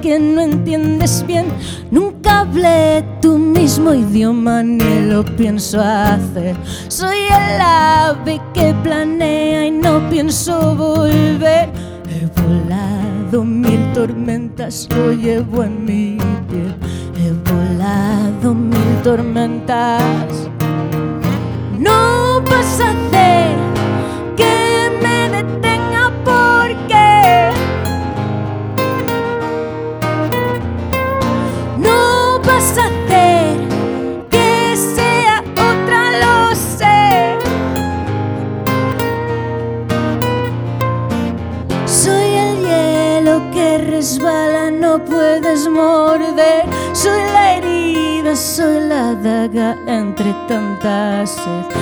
Que 0.00 0.18
no 0.18 0.40
entiendes 0.40 1.24
bien. 1.26 1.46
Nunca 1.90 2.40
hablé 2.40 3.04
tu 3.20 3.38
mismo 3.38 3.94
idioma 3.94 4.62
ni 4.62 5.06
lo 5.06 5.24
pienso 5.24 5.80
hacer. 5.80 6.56
Soy 6.88 7.16
el 7.16 7.60
ave 7.60 8.40
que 8.54 8.74
planea 8.82 9.66
y 9.66 9.70
no 9.70 10.08
pienso 10.10 10.74
volver. 10.76 11.68
He 12.08 12.26
volado 12.42 13.44
mil 13.44 13.92
tormentas, 13.92 14.88
lo 14.94 15.12
llevo 15.12 15.64
en 15.64 15.84
mi 15.84 16.18
piel. 16.48 16.74
He 17.16 17.32
volado 17.50 18.54
mil 18.54 19.02
tormentas. 19.02 20.39
blessed. 51.20 51.79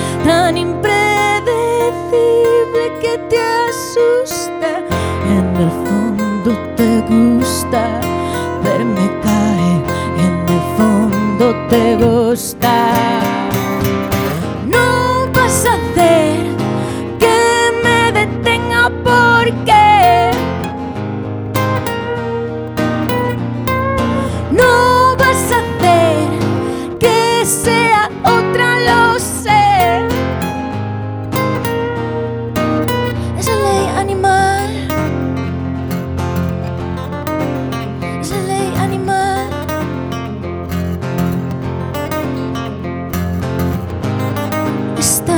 Está 44.98 45.37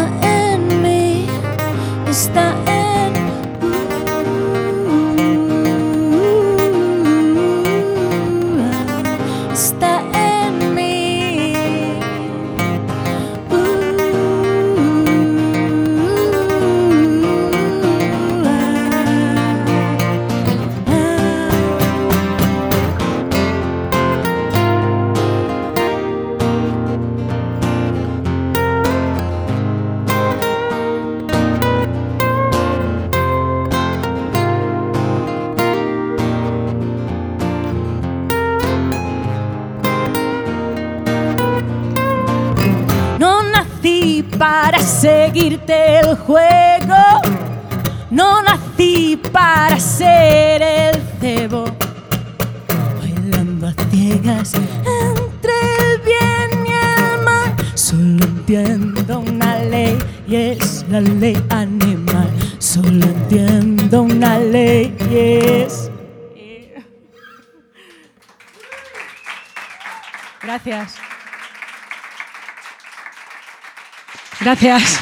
Gracias. 74.41 74.99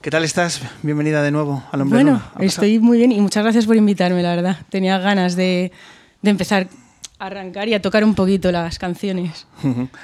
¿Qué 0.00 0.10
tal 0.10 0.24
estás? 0.24 0.60
Bienvenida 0.82 1.22
de 1.22 1.30
nuevo 1.32 1.64
al 1.72 1.80
Hombre 1.80 2.02
Bueno, 2.02 2.22
estoy 2.38 2.78
muy 2.78 2.98
bien 2.98 3.10
y 3.12 3.20
muchas 3.20 3.42
gracias 3.42 3.66
por 3.66 3.76
invitarme, 3.76 4.22
la 4.22 4.36
verdad. 4.36 4.58
Tenía 4.70 4.98
ganas 4.98 5.34
de, 5.34 5.72
de 6.22 6.30
empezar 6.30 6.68
a 7.18 7.26
arrancar 7.26 7.68
y 7.68 7.74
a 7.74 7.82
tocar 7.82 8.04
un 8.04 8.14
poquito 8.14 8.52
las 8.52 8.78
canciones. 8.78 9.46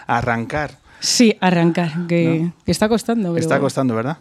Arrancar. 0.07 0.79
Sí, 0.99 1.37
arrancar, 1.41 2.07
que, 2.09 2.51
que 2.65 2.73
está 2.73 2.89
costando. 2.89 3.33
pero- 3.33 3.43
Está 3.43 3.61
costando, 3.61 3.95
¿verdad? 3.95 4.19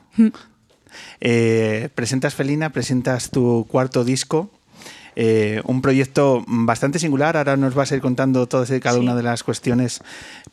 Eh, 1.20 1.90
presentas 1.96 2.36
Felina, 2.36 2.70
presentas 2.72 3.30
tu 3.32 3.66
cuarto 3.70 4.04
disco. 4.04 4.52
Eh, 5.16 5.62
un 5.66 5.82
proyecto 5.82 6.44
bastante 6.48 7.00
singular, 7.00 7.38
ahora 7.38 7.58
nos 7.58 7.74
vas 7.74 7.92
a 7.92 7.96
ir 7.96 8.02
contando 8.02 8.48
todas 8.48 8.70
y 8.72 8.80
cada 8.80 8.96
Sí. 8.96 9.02
una 9.02 9.16
de 9.16 9.24
las 9.24 9.44
cuestiones, 9.44 10.02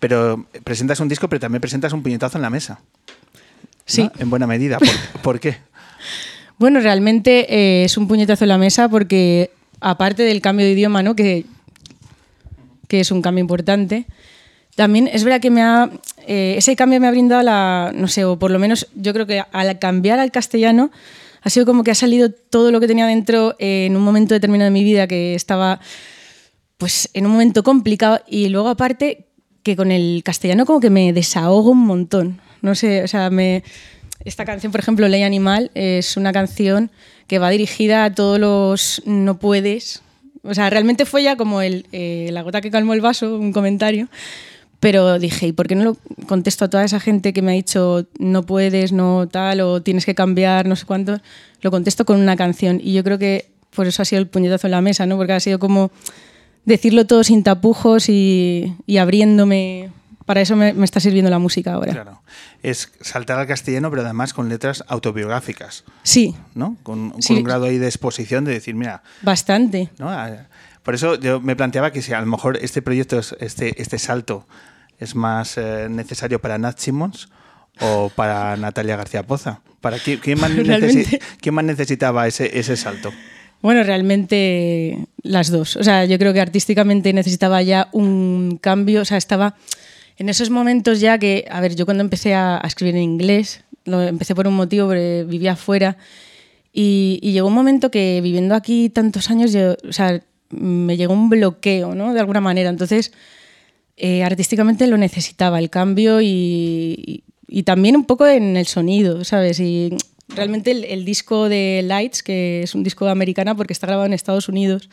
pero 0.01 0.47
presentas 0.65 1.01
un 1.01 1.09
disco, 1.09 1.29
pero 1.29 1.41
también 1.41 1.61
presentas 1.61 1.93
un 1.93 2.03
puñetazo 2.03 2.39
en 2.39 2.43
la 2.43 2.51
mesa. 2.51 2.81
¿no? 2.81 3.05
Sí. 3.87 4.11
En 4.19 4.31
buena 4.31 4.47
medida. 4.47 4.79
¿Por, 4.79 4.89
por 5.23 5.41
qué? 5.41 5.57
Bueno, 6.59 6.81
realmente 6.81 7.47
eh, 7.55 7.85
es 7.85 7.97
un 7.97 8.09
puñetazo 8.09 8.45
en 8.45 8.49
la 8.49 8.59
mesa 8.59 8.89
porque, 8.89 9.53
aparte 9.81 10.25
del 10.25 10.41
cambio 10.41 10.67
de 10.67 10.73
idioma, 10.73 11.05
¿no? 11.05 11.15
que, 11.15 11.45
que 12.89 12.99
es 12.99 13.13
un 13.13 13.23
cambio 13.23 13.43
importante, 13.43 14.07
también 14.75 15.09
es 15.13 15.23
verdad 15.23 15.41
que 15.41 15.51
me 15.51 15.63
ha, 15.63 15.89
eh, 16.27 16.55
ese 16.59 16.75
cambio 16.75 16.99
me 17.01 17.07
ha 17.07 17.13
brindado 17.13 17.43
la, 17.45 17.93
no 17.95 18.09
sé, 18.09 18.25
o 18.25 18.41
por 18.41 18.51
lo 18.51 18.59
menos 18.59 18.89
yo 18.97 19.13
creo 19.13 19.27
que 19.27 19.45
al 19.53 19.79
cambiar 19.79 20.19
al 20.19 20.33
castellano 20.33 20.91
ha 21.43 21.51
sido 21.51 21.67
como 21.67 21.85
que 21.85 21.91
ha 21.91 21.95
salido 21.95 22.31
todo 22.31 22.71
lo 22.71 22.81
que 22.81 22.87
tenía 22.87 23.07
dentro 23.07 23.57
eh, 23.59 23.87
en 23.87 23.97
un 23.97 24.03
momento 24.03 24.35
determinado 24.35 24.67
de 24.67 24.73
mi 24.73 24.85
vida 24.85 25.07
que 25.07 25.35
estaba 25.35 25.81
pues 26.77 27.11
en 27.15 27.27
un 27.27 27.33
momento 27.33 27.63
complicado 27.63 28.21
y 28.27 28.49
luego 28.49 28.69
aparte 28.69 29.27
que 29.63 29.77
con 29.77 29.93
el 29.93 30.23
castellano 30.25 30.65
como 30.65 30.81
que 30.81 30.91
me 30.91 31.13
desahogo 31.13 31.71
un 31.71 31.85
montón. 31.85 32.41
No 32.63 32.75
sé, 32.75 33.03
o 33.03 33.09
sea, 33.09 33.31
me, 33.31 33.63
esta 34.25 34.45
canción, 34.45 34.73
por 34.73 34.81
ejemplo, 34.81 35.09
Ley 35.09 35.23
Animal, 35.23 35.71
es 35.75 36.17
una 36.17 36.33
canción 36.33 36.91
que 37.27 37.39
va 37.39 37.51
dirigida 37.51 38.05
a 38.05 38.15
todos 38.15 38.39
los 38.39 39.03
no 39.05 39.39
puedes. 39.39 40.03
O 40.43 40.55
sea, 40.55 40.71
realmente 40.71 41.05
fue 41.05 41.23
ya 41.23 41.37
como 41.37 41.61
el, 41.61 41.87
eh, 41.93 42.31
la 42.33 42.43
gota 42.43 42.61
que 42.61 42.71
calmó 42.71 42.95
el 42.95 43.01
vaso, 43.01 43.37
un 43.37 43.53
comentario. 43.53 44.09
Pero 44.81 45.19
dije, 45.19 45.49
¿y 45.49 45.53
por 45.53 45.67
qué 45.67 45.75
no 45.75 45.85
lo 45.85 45.97
contesto 46.27 46.65
a 46.65 46.71
toda 46.71 46.85
esa 46.85 47.01
gente 47.01 47.33
que 47.33 47.43
me 47.43 47.51
ha 47.53 47.55
dicho 47.55 48.07
no 48.19 48.45
puedes, 48.45 48.93
no 48.93 49.27
tal, 49.27 49.61
o 49.61 49.83
tienes 49.83 50.07
que 50.07 50.15
cambiar, 50.15 50.67
no 50.67 50.77
sé 50.77 50.87
cuánto? 50.87 51.19
Lo 51.63 51.71
contesto 51.73 52.05
con 52.05 52.21
una 52.21 52.37
canción. 52.37 52.81
Y 52.83 52.93
yo 52.93 53.03
creo 53.03 53.19
que 53.19 53.51
por 53.75 53.87
eso 53.89 54.03
ha 54.03 54.05
sido 54.05 54.21
el 54.21 54.29
puñetazo 54.29 54.67
en 54.69 54.71
la 54.73 54.81
mesa, 54.81 55.05
¿no? 55.07 55.17
Porque 55.17 55.33
ha 55.33 55.41
sido 55.41 55.59
como 55.59 55.91
decirlo 56.65 57.07
todo 57.07 57.25
sin 57.25 57.43
tapujos 57.43 58.09
y, 58.09 58.75
y 58.87 58.99
abriéndome. 58.99 59.91
Para 60.27 60.43
eso 60.43 60.57
me, 60.57 60.75
me 60.75 60.85
está 60.85 61.01
sirviendo 61.01 61.31
la 61.31 61.39
música 61.39 61.73
ahora. 61.73 61.91
Claro. 61.93 62.21
Es 62.63 62.93
saltar 63.01 63.39
al 63.39 63.47
castellano, 63.47 63.89
pero 63.89 64.03
además 64.03 64.35
con 64.35 64.51
letras 64.51 64.85
autobiográficas, 64.87 65.85
Sí, 66.03 66.35
¿no? 66.55 66.77
Con, 66.83 67.15
un 67.31 67.43
grado 67.45 67.65
ahí 67.65 67.79
de 67.79 67.87
exposición 67.87 68.45
de 68.45 68.53
decir, 68.53 68.75
mira, 68.75 69.03
bastante. 69.23 69.89
¿no? 69.99 70.11
Ah, 70.11 70.47
Por 70.83 70.95
eso 70.95 71.15
yo 71.19 71.41
me 71.41 71.57
planteaba 71.57 71.93
que 71.93 72.03
si 72.03 72.13
a 72.13 72.21
lo 72.21 72.27
mejor 72.27 72.59
este 72.59 72.83
proyecto, 72.83 73.19
es- 73.19 73.35
este, 73.41 73.81
este 73.81 73.99
salto, 73.99 74.47
es 74.99 75.15
más 75.15 75.57
eh, 75.59 75.89
necesario 75.91 76.41
para 76.41 76.59
Nat 76.59 76.79
Simmons 76.79 77.29
o 77.81 78.11
para 78.15 78.57
Natalia 78.59 78.97
García 78.97 79.23
Poza. 79.23 79.61
¿Para 79.81 79.99
quién, 79.99 80.19
quién 80.19 80.41
más, 80.41 80.51
necesi- 80.51 80.67
Realmente. 80.67 81.21
quién 81.41 81.55
más 81.55 81.65
necesitaba 81.65 82.27
ese, 82.27 82.59
ese 82.59 82.77
salto? 82.77 83.13
Bueno, 83.63 83.83
realmente 83.85 85.07
las 85.23 85.51
dos. 85.51 85.77
O 85.77 85.85
sea, 85.85 86.05
yo 86.05 86.19
creo 86.19 86.33
que 86.33 86.41
artísticamente 86.41 87.13
necesitaba 87.13 87.63
ya 87.63 87.89
un 87.93 88.59
cambio. 88.61 89.03
O 89.03 89.05
sea, 89.05 89.17
estaba 89.19 89.55
en 90.17 90.29
esos 90.29 90.51
momentos 90.51 91.01
ya 91.01 91.19
que, 91.19 91.45
a 91.51 91.61
ver, 91.61 91.75
yo 91.77 91.85
cuando 91.85 92.03
empecé 92.03 92.35
a, 92.35 92.57
a 92.63 92.67
escribir 92.67 92.97
en 92.97 93.03
inglés, 93.03 93.63
lo 93.85 94.03
empecé 94.03 94.35
por 94.35 94.47
un 94.49 94.55
motivo, 94.55 94.89
porque 94.89 95.25
vivía 95.29 95.53
afuera. 95.53 95.97
Y, 96.73 97.19
y 97.23 97.33
llegó 97.33 97.49
un 97.49 97.55
momento 97.55 97.91
que 97.91 98.21
viviendo 98.23 98.55
aquí 98.55 98.91
tantos 98.91 99.31
años, 99.31 99.53
yo, 99.53 99.77
o 99.89 99.93
sea, 99.93 100.21
me 100.51 100.97
llegó 100.97 101.13
un 101.15 101.29
bloqueo, 101.31 101.95
¿no? 101.95 102.13
De 102.15 102.21
alguna 102.21 102.41
manera. 102.41 102.69
Entonces, 102.71 103.13
eh, 104.01 104.23
artísticamente 104.23 104.87
lo 104.87 104.97
necesitaba, 104.97 105.59
el 105.59 105.71
cambio 105.71 106.21
y, 106.23 107.25
también 107.65 107.97
un 107.97 108.05
poco 108.05 108.27
en 108.27 108.57
el 108.57 108.67
sonido, 108.67 109.25
¿sabes? 109.25 109.59
Y 109.59 109.91
realmente 110.29 110.71
el, 110.71 111.05
disco 111.05 111.49
de 111.49 111.83
Lights, 111.85 112.23
que 112.23 112.63
es 112.63 112.75
un 112.77 112.85
disco 112.85 113.09
americana 113.09 113.57
porque 113.57 113.73
está 113.73 113.89
grabado 113.89 114.07
en 114.07 114.13
Estados 114.13 114.49
Unidos 114.49 114.89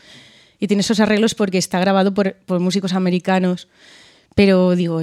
y 0.58 0.66
tiene 0.66 0.80
esos 0.80 0.98
arreglos 0.98 1.34
porque 1.36 1.58
está 1.58 1.78
grabado 1.78 2.14
por, 2.14 2.34
por 2.46 2.58
músicos 2.58 2.94
americanos. 2.94 3.68
Pero 4.34 4.74
digo, 4.74 5.00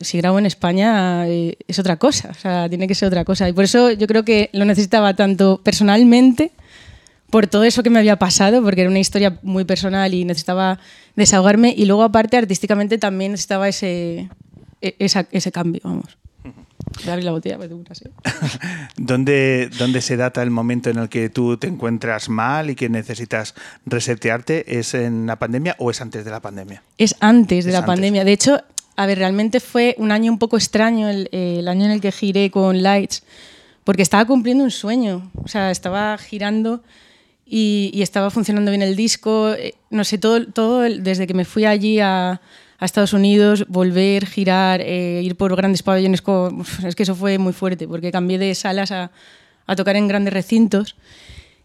si 0.00 0.18
grabo 0.18 0.38
en 0.38 0.46
España 0.46 1.26
eh, 1.26 1.56
es 1.66 1.78
otra 1.78 1.96
cosa, 1.96 2.28
o 2.30 2.34
sea, 2.38 2.68
tiene 2.68 2.86
que 2.86 2.94
ser 2.94 3.08
otra 3.08 3.24
cosa. 3.24 3.48
Y 3.48 3.52
por 3.52 3.64
eso 3.64 3.90
yo 3.90 4.06
creo 4.06 4.24
que 4.24 4.50
lo 4.52 4.64
necesitaba 4.64 5.14
tanto 5.14 5.60
personalmente, 5.64 6.52
por 7.30 7.46
todo 7.46 7.64
eso 7.64 7.82
que 7.82 7.90
me 7.90 7.98
había 7.98 8.16
pasado, 8.18 8.62
porque 8.62 8.82
era 8.82 8.90
una 8.90 8.98
historia 9.00 9.38
muy 9.42 9.64
personal 9.64 10.14
y 10.14 10.24
necesitaba 10.24 10.78
desahogarme, 11.16 11.74
y 11.76 11.86
luego 11.86 12.02
aparte 12.02 12.36
artísticamente 12.36 12.98
también 12.98 13.32
necesitaba 13.32 13.68
ese, 13.68 14.28
e- 14.80 14.96
ese 14.98 15.52
cambio, 15.52 15.80
vamos. 15.84 16.16
Abrir 17.08 17.24
la 17.24 17.32
botella, 17.32 17.56
porque 17.56 17.68
tengo 17.68 17.82
una 17.84 17.94
sed. 17.94 18.10
¿Dónde, 18.96 19.68
¿Dónde 19.78 20.00
se 20.00 20.16
data 20.16 20.42
el 20.42 20.50
momento 20.50 20.88
en 20.88 20.98
el 20.98 21.08
que 21.08 21.28
tú 21.28 21.56
te 21.56 21.66
encuentras 21.66 22.28
mal 22.28 22.70
y 22.70 22.74
que 22.74 22.88
necesitas 22.88 23.54
resetearte? 23.84 24.78
¿Es 24.78 24.94
en 24.94 25.26
la 25.26 25.36
pandemia 25.38 25.74
o 25.78 25.90
es 25.90 26.00
antes 26.00 26.24
de 26.24 26.30
la 26.30 26.40
pandemia? 26.40 26.82
Es 26.96 27.16
antes 27.20 27.64
de 27.64 27.70
Es 27.70 27.72
la 27.72 27.78
antes. 27.80 27.86
pandemia. 27.88 28.24
De 28.24 28.32
hecho, 28.32 28.60
a 28.96 29.06
ver, 29.06 29.18
realmente 29.18 29.60
fue 29.60 29.94
un 29.98 30.12
año 30.12 30.30
un 30.32 30.38
poco 30.38 30.56
extraño 30.56 31.08
el, 31.08 31.28
el 31.32 31.66
año 31.68 31.84
en 31.86 31.90
el 31.90 32.00
que 32.00 32.12
giré 32.12 32.50
con 32.50 32.82
Lights, 32.82 33.24
porque 33.84 34.02
estaba 34.02 34.24
cumpliendo 34.24 34.64
un 34.64 34.70
sueño. 34.70 35.30
O 35.42 35.48
sea, 35.48 35.70
estaba 35.70 36.16
girando 36.18 36.82
y, 37.46 38.02
estaba 38.02 38.30
funcionando 38.30 38.70
bien 38.72 38.82
el 38.82 38.96
disco. 38.96 39.52
eh, 39.52 39.74
No 39.90 40.04
sé, 40.04 40.18
todo, 40.18 40.44
todo 40.46 40.84
el- 40.84 41.02
desde 41.04 41.26
que 41.26 41.34
me 41.34 41.44
fui 41.44 41.64
allí 41.64 42.00
a, 42.00 42.40
Estados 42.80 43.14
Unidos, 43.14 43.64
volver, 43.68 44.26
girar, 44.26 44.82
eh, 44.82 45.22
ir 45.24 45.36
por 45.36 45.56
grandes 45.56 45.82
pabellones, 45.82 46.22
es 46.84 46.94
que 46.94 47.04
eso 47.04 47.14
fue 47.14 47.38
muy 47.38 47.54
fuerte, 47.54 47.88
porque 47.88 48.12
cambié 48.12 48.36
de 48.38 48.54
salas 48.54 48.92
a, 48.92 49.12
a 49.66 49.76
tocar 49.76 49.96
en 49.96 50.08
grandes 50.08 50.34
recintos. 50.34 50.96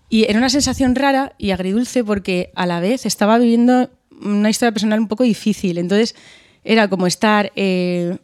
Y 0.10 0.24
era 0.30 0.38
una 0.38 0.50
sensación 0.50 0.96
rara 0.96 1.34
y 1.38 1.52
agridulce 1.52 2.04
porque 2.04 2.52
a 2.56 2.66
la 2.66 2.80
vez 2.80 3.06
estaba 3.06 3.38
viviendo 3.40 3.90
una 4.22 4.50
historia 4.50 4.72
personal 4.72 5.00
un 5.00 5.08
poco 5.08 5.24
difícil. 5.24 5.78
Entonces 5.78 6.16
era 6.64 6.88
como 6.88 7.08
estar, 7.08 7.52
eh, 7.56 8.18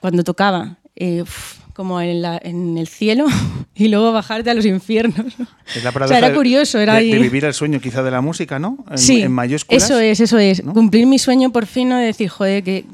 cuando 0.00 0.24
tocaba, 0.24 0.78
como 1.74 2.00
en, 2.00 2.22
la- 2.22 2.40
en 2.42 2.76
el 2.78 2.86
cielo 2.88 3.26
y 3.74 3.88
luego 3.88 4.12
bajarte 4.12 4.50
a 4.50 4.54
los 4.54 4.66
infiernos. 4.66 5.38
¿no? 5.38 5.46
Es 5.74 5.82
la 5.84 5.90
O 5.90 6.08
sea, 6.08 6.18
era 6.18 6.28
de- 6.30 6.34
curioso, 6.34 6.78
era 6.78 6.94
de, 6.96 7.04
de 7.06 7.18
vivir 7.18 7.44
el 7.44 7.54
sueño 7.54 7.80
quizá 7.80 8.02
de 8.02 8.10
la 8.10 8.20
música, 8.20 8.58
¿no? 8.58 8.84
En, 8.90 8.98
sí, 8.98 9.22
en 9.22 9.32
mayúsculas. 9.32 9.82
eso 9.84 9.98
es, 9.98 10.20
eso 10.20 10.38
es. 10.38 10.64
¿no? 10.64 10.72
Cumplir 10.74 11.06
mi 11.06 11.18
sueño 11.18 11.50
por 11.52 11.66
fin, 11.66 11.88
¿no? 11.88 11.96
de 11.96 12.06
decir, 12.06 12.28
joder, 12.28 12.62
que 12.62 12.84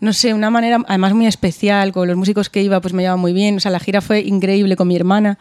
no 0.00 0.12
sé, 0.12 0.34
una 0.34 0.50
manera 0.50 0.78
además 0.86 1.14
muy 1.14 1.26
especial, 1.26 1.92
con 1.92 2.06
los 2.08 2.16
músicos 2.16 2.50
que 2.50 2.62
iba, 2.62 2.80
pues 2.80 2.92
me 2.92 3.02
llevaba 3.02 3.16
muy 3.16 3.32
bien. 3.32 3.56
O 3.56 3.60
sea, 3.60 3.70
la 3.70 3.80
gira 3.80 4.00
fue 4.00 4.20
increíble 4.20 4.76
con 4.76 4.86
mi 4.88 4.96
hermana. 4.96 5.38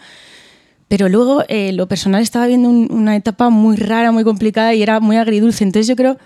Pero 0.87 1.09
luego 1.09 1.43
eh, 1.47 1.71
lo 1.73 1.87
personal 1.87 2.21
estaba 2.21 2.45
viendo 2.47 2.69
un- 2.69 2.87
una 2.91 3.15
etapa 3.15 3.49
muy 3.49 3.77
rara, 3.77 4.11
muy 4.11 4.23
complicada 4.23 4.73
y 4.73 4.81
era 4.83 4.99
muy 4.99 5.17
agridulce. 5.17 5.63
Entonces 5.63 5.87
yo 5.87 5.95
creo 5.95 6.17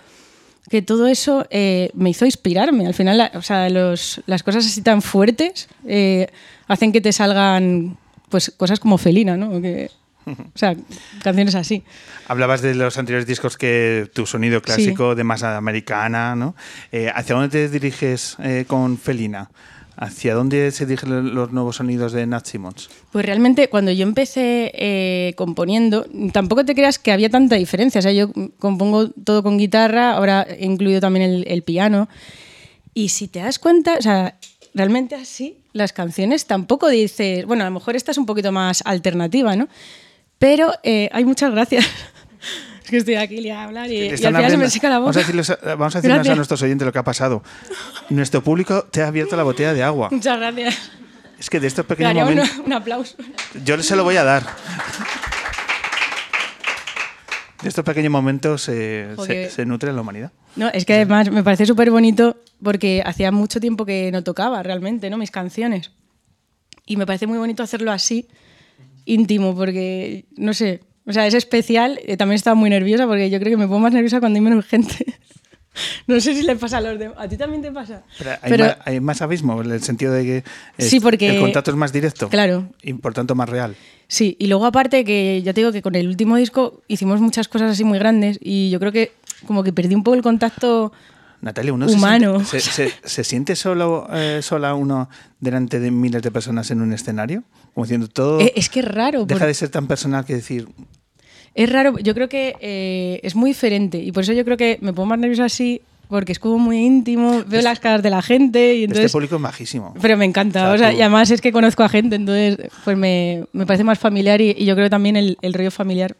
que 0.70 0.82
todo 0.82 1.06
eso 1.06 1.46
eh, 1.50 1.90
me 1.94 2.10
hizo 2.10 2.24
inspirarme. 2.24 2.86
Al 2.86 2.94
final, 2.94 3.18
la- 3.18 3.30
o 3.34 3.42
sea, 3.42 3.68
los- 3.70 4.20
las 4.26 4.42
cosas 4.42 4.66
así 4.66 4.82
tan 4.82 5.02
fuertes 5.02 5.68
eh, 5.86 6.28
hacen 6.66 6.92
que 6.92 7.00
te 7.00 7.12
salgan 7.12 7.96
pues 8.28 8.52
cosas 8.56 8.78
como 8.78 8.98
Felina, 8.98 9.36
¿no? 9.36 9.60
Que- 9.62 9.90
o 10.26 10.58
sea, 10.58 10.74
canciones 11.22 11.54
así. 11.54 11.82
Hablabas 12.26 12.60
de 12.60 12.74
los 12.74 12.98
anteriores 12.98 13.26
discos 13.26 13.56
que 13.56 14.10
tu 14.12 14.26
sonido 14.26 14.60
clásico 14.60 15.14
de 15.14 15.24
masa 15.24 15.56
americana, 15.56 16.36
¿no? 16.36 16.54
Eh, 16.92 17.10
¿Hacia 17.14 17.34
dónde 17.34 17.48
te 17.48 17.68
diriges 17.70 18.36
con 18.66 18.98
Felina? 18.98 19.50
¿Hacia 20.00 20.34
dónde 20.34 20.70
se 20.70 20.86
dirigen 20.86 21.34
los 21.34 21.50
nuevos 21.50 21.76
sonidos 21.76 22.12
de 22.12 22.24
Nat 22.24 22.46
Simmons? 22.46 22.88
Pues 23.10 23.26
realmente 23.26 23.68
cuando 23.68 23.90
yo 23.90 24.04
empecé 24.04 24.70
eh, 24.74 25.34
componiendo, 25.36 26.06
tampoco 26.32 26.64
te 26.64 26.76
creas 26.76 27.00
que 27.00 27.10
había 27.10 27.28
tanta 27.30 27.56
diferencia. 27.56 27.98
O 27.98 28.02
sea, 28.02 28.12
yo 28.12 28.30
compongo 28.60 29.10
todo 29.10 29.42
con 29.42 29.58
guitarra, 29.58 30.12
ahora 30.12 30.46
he 30.48 30.64
incluido 30.64 31.00
también 31.00 31.28
el, 31.28 31.44
el 31.48 31.62
piano. 31.64 32.08
Y 32.94 33.08
si 33.08 33.26
te 33.26 33.40
das 33.40 33.58
cuenta, 33.58 33.96
o 33.98 34.02
sea, 34.02 34.38
realmente 34.72 35.16
así, 35.16 35.58
las 35.72 35.92
canciones 35.92 36.46
tampoco 36.46 36.88
dices, 36.88 37.44
bueno, 37.44 37.64
a 37.64 37.66
lo 37.66 37.72
mejor 37.72 37.96
esta 37.96 38.12
es 38.12 38.18
un 38.18 38.26
poquito 38.26 38.52
más 38.52 38.82
alternativa, 38.84 39.56
¿no? 39.56 39.68
Pero 40.38 40.72
eh, 40.84 41.08
hay 41.12 41.24
muchas 41.24 41.50
gracias. 41.50 41.86
Es 42.88 42.90
que 42.90 42.96
estoy 42.96 43.16
aquí 43.16 43.40
liada 43.42 43.60
a 43.60 43.64
hablar 43.64 43.90
y, 43.90 43.96
y 43.96 44.08
al 44.08 44.14
Están 44.14 44.30
final 44.32 44.42
se 44.50 44.56
me 44.56 44.64
abriendo- 44.64 44.70
seca 44.70 44.88
la 44.88 44.98
boca. 44.98 45.10
Vamos 45.10 45.16
a 45.16 45.20
decirles, 45.20 45.50
a- 45.50 45.58
vamos 45.76 45.94
a, 45.94 45.98
decirles 45.98 46.14
a 46.14 46.16
Gracias. 46.16 46.36
nuestros 46.36 46.62
oyentes 46.62 46.86
lo 46.86 46.92
que 46.92 46.98
ha 46.98 47.04
pasado. 47.04 47.42
Nuestro 48.08 48.42
público 48.42 48.84
te 48.90 49.02
ha 49.02 49.08
abierto 49.08 49.36
la 49.36 49.42
botella 49.42 49.74
de 49.74 49.82
agua. 49.82 50.08
Muchas 50.10 50.38
gracias. 50.38 50.90
Es 51.38 51.50
que 51.50 51.60
de 51.60 51.66
estos 51.66 51.84
pequeños 51.84 52.10
haría 52.12 52.24
un, 52.24 52.34
momentos... 52.36 52.58
un 52.66 52.72
aplauso. 52.72 53.16
Yo 53.64 53.80
se 53.82 53.94
lo 53.94 54.04
voy 54.04 54.16
a 54.16 54.24
dar. 54.24 54.42
De 57.62 57.68
estos 57.68 57.84
pequeños 57.84 58.12
momentos 58.12 58.68
eh, 58.68 59.14
se, 59.26 59.50
se 59.50 59.66
nutre 59.66 59.92
la 59.92 60.00
humanidad. 60.00 60.30
No, 60.54 60.68
es 60.68 60.84
que 60.84 60.94
además 60.94 61.30
me 61.30 61.42
parece 61.42 61.66
súper 61.66 61.90
bonito 61.90 62.36
porque 62.62 63.02
hacía 63.04 63.32
mucho 63.32 63.58
tiempo 63.60 63.84
que 63.84 64.10
no 64.12 64.22
tocaba 64.22 64.62
realmente, 64.62 65.10
¿no? 65.10 65.18
Mis 65.18 65.32
canciones. 65.32 65.90
Y 66.86 66.96
me 66.96 67.04
parece 67.04 67.26
muy 67.26 67.36
bonito 67.36 67.62
hacerlo 67.64 67.90
así, 67.90 68.28
íntimo, 69.04 69.54
porque, 69.56 70.24
no 70.36 70.54
sé, 70.54 70.80
o 71.08 71.12
sea, 71.12 71.26
es 71.26 71.34
especial. 71.34 71.98
Eh, 72.04 72.16
también 72.16 72.36
estaba 72.36 72.54
muy 72.54 72.70
nerviosa 72.70 73.06
porque 73.06 73.30
yo 73.30 73.40
creo 73.40 73.50
que 73.50 73.56
me 73.56 73.66
pongo 73.66 73.80
más 73.80 73.92
nerviosa 73.92 74.20
cuando 74.20 74.36
hay 74.36 74.42
menos 74.42 74.64
gente. 74.66 75.06
no 76.06 76.20
sé 76.20 76.34
si 76.34 76.42
le 76.42 76.54
pasa 76.56 76.78
a 76.78 76.80
los 76.80 76.98
demás. 76.98 77.16
¿A 77.18 77.28
ti 77.28 77.36
también 77.36 77.62
te 77.62 77.72
pasa? 77.72 78.02
Pero 78.18 78.30
hay, 78.30 78.50
Pero- 78.50 78.64
más, 78.64 78.76
hay 78.84 79.00
más 79.00 79.22
abismo 79.22 79.60
en 79.62 79.70
el 79.70 79.82
sentido 79.82 80.12
de 80.12 80.24
que 80.24 80.44
es- 80.76 80.88
Sí, 80.90 81.00
porque- 81.00 81.30
el 81.36 81.40
contacto 81.40 81.70
es 81.70 81.76
más 81.76 81.92
directo. 81.92 82.28
Claro. 82.28 82.68
Y 82.82 82.92
por 82.94 83.14
tanto 83.14 83.34
más 83.34 83.48
real. 83.48 83.74
Sí, 84.06 84.36
y 84.38 84.46
luego 84.46 84.64
aparte 84.66 85.04
que 85.04 85.42
ya 85.42 85.52
te 85.52 85.60
digo 85.60 85.72
que 85.72 85.82
con 85.82 85.94
el 85.94 86.08
último 86.08 86.36
disco 86.36 86.82
hicimos 86.88 87.20
muchas 87.20 87.46
cosas 87.48 87.72
así 87.72 87.84
muy 87.84 87.98
grandes 87.98 88.38
y 88.40 88.70
yo 88.70 88.80
creo 88.80 88.90
que 88.92 89.12
como 89.46 89.62
que 89.62 89.72
perdí 89.72 89.94
un 89.94 90.02
poco 90.02 90.14
el 90.16 90.22
contacto 90.22 90.92
Natalia, 91.40 91.72
uno 91.72 91.86
Humano. 91.86 92.44
Se, 92.44 92.58
siente, 92.58 92.90
se, 92.96 93.00
se- 93.02 93.08
se 93.08 93.24
siente 93.24 93.54
solo, 93.54 94.08
eh, 94.12 94.40
sola 94.42 94.74
uno 94.74 95.08
delante 95.38 95.78
de 95.78 95.90
miles 95.92 96.20
de 96.22 96.32
personas 96.32 96.68
en 96.72 96.80
un 96.82 96.92
escenario? 96.92 97.44
Como 97.74 97.84
diciendo 97.84 98.08
todo. 98.08 98.40
Eh, 98.40 98.52
es 98.56 98.68
que 98.68 98.80
es 98.80 98.86
raro. 98.88 99.20
deja 99.24 99.38
porque- 99.38 99.46
de 99.46 99.54
ser 99.54 99.68
tan 99.68 99.86
personal 99.86 100.24
que 100.24 100.34
decir. 100.34 100.66
Es 101.62 101.70
raro, 101.72 101.98
yo 101.98 102.14
creo 102.14 102.28
que 102.28 102.54
eh, 102.60 103.20
es 103.22 103.34
muy 103.34 103.50
diferente 103.50 103.98
y 103.98 104.12
por 104.12 104.22
eso 104.22 104.32
yo 104.32 104.44
creo 104.44 104.56
que 104.56 104.78
me 104.80 104.92
pongo 104.92 105.06
más 105.06 105.18
nerviosa 105.18 105.44
así 105.46 105.80
porque 106.08 106.32
es 106.32 106.38
como 106.38 106.58
muy 106.58 106.78
íntimo, 106.78 107.42
veo 107.46 107.60
las 107.62 107.80
caras 107.80 108.02
de 108.02 108.10
la 108.10 108.22
gente 108.22 108.76
y 108.76 108.84
entonces... 108.84 109.06
este 109.06 109.12
público 109.16 109.34
es 109.36 109.40
majísimo. 109.42 109.92
Pero 110.00 110.16
me 110.16 110.24
encanta, 110.24 110.60
O 110.60 110.64
sea, 110.66 110.74
o 110.74 110.78
sea, 110.78 110.90
tú- 110.92 110.96
y 110.98 111.00
además 111.02 111.30
es 111.30 111.40
que 111.40 111.52
conozco 111.52 111.82
a 111.82 111.88
gente, 111.88 112.16
entonces 112.16 112.56
pues 112.84 112.96
me, 112.96 113.44
me 113.52 113.66
parece 113.66 113.84
más 113.84 113.98
familiar 113.98 114.40
y, 114.40 114.54
y 114.56 114.64
yo 114.64 114.74
creo 114.74 114.86
que 114.86 114.90
también 114.90 115.16
el, 115.16 115.36
el 115.42 115.52
rollo 115.52 115.70
familiar 115.70 116.16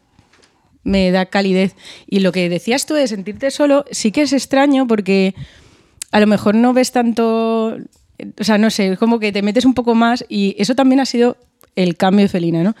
me 0.83 1.09
da 1.11 1.25
calidez. 1.25 1.75
Y 2.07 2.19
lo 2.19 2.31
que 2.31 2.49
decías 2.49 2.85
tú 2.85 2.93
de 2.93 3.07
sentirte 3.07 3.49
solo, 3.51 3.85
sí 3.91 4.11
que 4.11 4.21
es 4.23 4.33
extraño 4.33 4.87
porque 4.87 5.33
a 6.11 6.19
lo 6.19 6.27
mejor 6.27 6.53
no 6.55 6.73
ves 6.73 6.91
tanto, 6.91 7.77
o 8.39 8.43
sea, 8.43 8.57
no 8.57 8.69
sé, 8.69 8.93
es 8.93 8.99
como 8.99 9.19
que 9.19 9.31
te 9.31 9.41
metes 9.41 9.65
un 9.65 9.73
poco 9.73 9.95
más 9.95 10.25
y 10.29 10.55
eso 10.59 10.75
también 10.75 10.99
ha 10.99 11.05
sido 11.05 11.37
el 11.75 11.95
cambio 11.97 12.25
de 12.25 12.29
Felina, 12.29 12.61
¿no? 12.63 12.75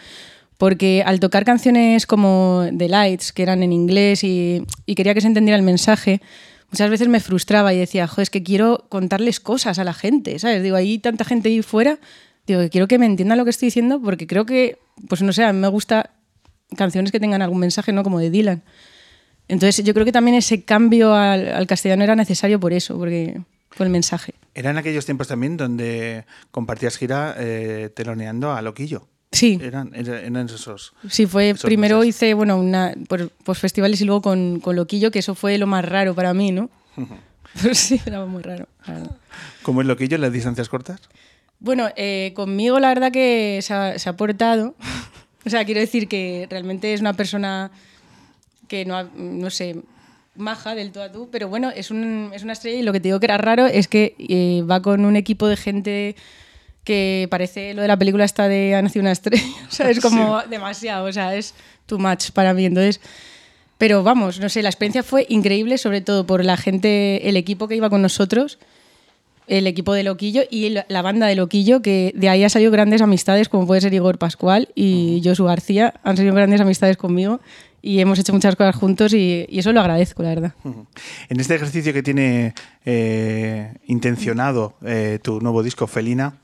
Porque 0.59 1.01
al 1.03 1.19
tocar 1.19 1.45
canciones 1.45 2.05
como 2.05 2.67
The 2.77 2.89
Lights, 2.89 3.31
que 3.31 3.41
eran 3.41 3.63
en 3.63 3.73
inglés 3.73 4.23
y, 4.23 4.65
y 4.85 4.93
quería 4.93 5.13
que 5.13 5.21
se 5.21 5.27
entendiera 5.27 5.55
el 5.55 5.63
mensaje, 5.63 6.21
muchas 6.69 6.89
veces 6.89 7.07
me 7.07 7.21
frustraba 7.21 7.73
y 7.73 7.79
decía, 7.79 8.07
joder, 8.07 8.23
es 8.23 8.29
que 8.29 8.43
quiero 8.43 8.85
contarles 8.89 9.39
cosas 9.39 9.79
a 9.79 9.83
la 9.83 9.93
gente, 9.93 10.37
¿sabes? 10.37 10.61
Digo, 10.61 10.75
hay 10.75 10.99
tanta 10.99 11.23
gente 11.23 11.47
ahí 11.49 11.61
fuera, 11.61 11.97
digo, 12.45 12.59
que 12.59 12.69
quiero 12.69 12.89
que 12.89 12.99
me 12.99 13.05
entiendan 13.05 13.37
lo 13.37 13.45
que 13.45 13.51
estoy 13.51 13.67
diciendo 13.67 14.01
porque 14.01 14.27
creo 14.27 14.45
que, 14.45 14.77
pues 15.07 15.21
no 15.21 15.31
sé, 15.31 15.45
a 15.45 15.53
mí 15.53 15.59
me 15.59 15.69
gusta 15.69 16.11
canciones 16.75 17.13
que 17.13 17.21
tengan 17.21 17.41
algún 17.41 17.59
mensaje, 17.59 17.93
¿no? 17.93 18.03
Como 18.03 18.19
de 18.19 18.29
Dylan. 18.29 18.61
Entonces 19.47 19.83
yo 19.83 19.93
creo 19.93 20.05
que 20.05 20.11
también 20.11 20.35
ese 20.35 20.63
cambio 20.63 21.15
al, 21.15 21.65
castellano 21.67 22.03
era 22.03 22.15
necesario 22.15 22.59
por 22.59 22.73
eso, 22.73 22.97
porque 22.97 23.41
por 23.75 23.87
el 23.87 23.91
mensaje. 23.91 24.33
Eran 24.53 24.77
aquellos 24.77 25.05
tiempos 25.05 25.27
también 25.27 25.57
donde 25.57 26.25
compartías 26.51 26.97
gira 26.97 27.35
eh, 27.37 27.89
teloneando 27.95 28.51
a 28.51 28.61
Loquillo. 28.61 29.07
Sí. 29.31 29.59
Eran, 29.61 29.91
eran 29.93 30.37
esos. 30.37 30.93
Sí, 31.07 31.27
fue. 31.27 31.53
primero 31.61 32.03
hice, 32.03 32.33
bueno, 32.33 32.57
una, 32.57 32.93
por, 33.07 33.55
festivales 33.55 34.01
y 34.01 34.05
luego 34.05 34.21
con, 34.21 34.59
con, 34.59 34.75
Loquillo, 34.75 35.11
que 35.11 35.19
eso 35.19 35.35
fue 35.35 35.57
lo 35.57 35.67
más 35.67 35.85
raro 35.85 36.15
para 36.15 36.33
mí, 36.33 36.51
¿no? 36.51 36.69
Pues 37.63 37.79
sí, 37.79 37.99
era 38.05 38.23
muy 38.27 38.43
raro. 38.43 38.67
¿Cómo 39.63 39.81
es 39.81 39.87
Loquillo 39.87 40.15
en 40.15 40.21
las 40.21 40.31
distancias 40.31 40.69
cortas? 40.69 41.01
Bueno, 41.59 41.89
eh, 41.95 42.31
conmigo 42.35 42.79
la 42.79 42.89
verdad 42.89 43.11
que 43.11 43.59
se 43.63 43.73
ha, 43.73 43.97
se 43.97 44.07
ha 44.07 44.15
portado. 44.15 44.75
o 45.45 45.49
sea, 45.49 45.65
quiero 45.65 45.81
decir 45.81 46.07
que 46.07 46.47
realmente 46.49 46.93
es 46.93 47.01
una 47.01 47.13
persona 47.13 47.71
que 48.67 48.85
no, 48.85 49.03
no 49.15 49.49
sé, 49.49 49.81
maja 50.35 50.75
del 50.75 50.91
todo 50.91 51.03
a 51.03 51.11
tú, 51.11 51.29
pero 51.31 51.49
bueno, 51.49 51.69
es, 51.69 51.91
un, 51.91 52.31
es 52.33 52.43
una 52.43 52.53
estrella 52.53 52.79
y 52.79 52.83
lo 52.83 52.93
que 52.93 52.99
te 52.99 53.09
digo 53.09 53.19
que 53.19 53.25
era 53.25 53.37
raro 53.37 53.65
es 53.65 53.87
que 53.87 54.15
eh, 54.19 54.63
va 54.63 54.81
con 54.81 55.05
un 55.05 55.15
equipo 55.15 55.47
de 55.47 55.57
gente 55.57 56.15
que 56.83 57.27
parece 57.29 57.73
lo 57.73 57.81
de 57.81 57.87
la 57.87 57.97
película 57.97 58.25
esta 58.25 58.47
de 58.47 58.75
Ha 58.75 58.81
nacido 58.81 59.01
una 59.01 59.11
estrella, 59.11 59.43
o 59.67 59.71
sea, 59.71 59.89
es 59.89 59.99
como 59.99 60.41
demasiado, 60.49 61.05
o 61.05 61.13
sea, 61.13 61.35
es 61.35 61.53
too 61.85 61.99
much 61.99 62.31
para 62.31 62.53
mí, 62.53 62.65
entonces... 62.65 62.99
Pero 63.77 64.03
vamos, 64.03 64.41
no 64.41 64.49
sé, 64.49 64.61
la 64.61 64.67
experiencia 64.67 65.03
fue 65.03 65.25
increíble, 65.29 65.77
sobre 65.77 66.01
todo 66.01 66.25
por 66.25 66.43
la 66.43 66.57
gente, 66.57 67.29
el 67.29 67.37
equipo 67.37 67.69
que 67.69 67.77
iba 67.77 67.89
con 67.89 68.01
nosotros, 68.01 68.59
el 69.49 69.67
equipo 69.67 69.93
de 69.93 70.03
Loquillo 70.03 70.43
y 70.49 70.69
la 70.69 71.01
banda 71.01 71.27
de 71.27 71.35
Loquillo, 71.35 71.81
que 71.81 72.11
de 72.13 72.27
ahí 72.27 72.43
ha 72.43 72.49
salido 72.49 72.71
grandes 72.71 73.01
amistades, 73.01 73.49
como 73.49 73.65
puede 73.65 73.79
ser 73.79 73.93
Igor 73.93 74.17
Pascual 74.17 74.67
y 74.75 75.21
Josu 75.23 75.45
García, 75.45 75.93
han 76.03 76.17
salido 76.17 76.35
grandes 76.35 76.61
amistades 76.61 76.97
conmigo 76.97 77.39
y 77.81 77.99
hemos 77.99 78.19
hecho 78.19 78.33
muchas 78.33 78.55
cosas 78.55 78.75
juntos 78.75 79.13
y, 79.13 79.47
eso 79.49 79.73
lo 79.73 79.81
agradezco, 79.81 80.23
la 80.23 80.29
verdad. 80.29 80.53
En 81.29 81.39
este 81.39 81.55
ejercicio 81.55 81.93
que 81.93 82.03
tiene 82.03 82.53
eh, 82.85 83.73
intencionado 83.87 84.75
eh, 84.85 85.19
tu 85.21 85.39
nuevo 85.41 85.63
disco, 85.63 85.87
Felina, 85.87 86.35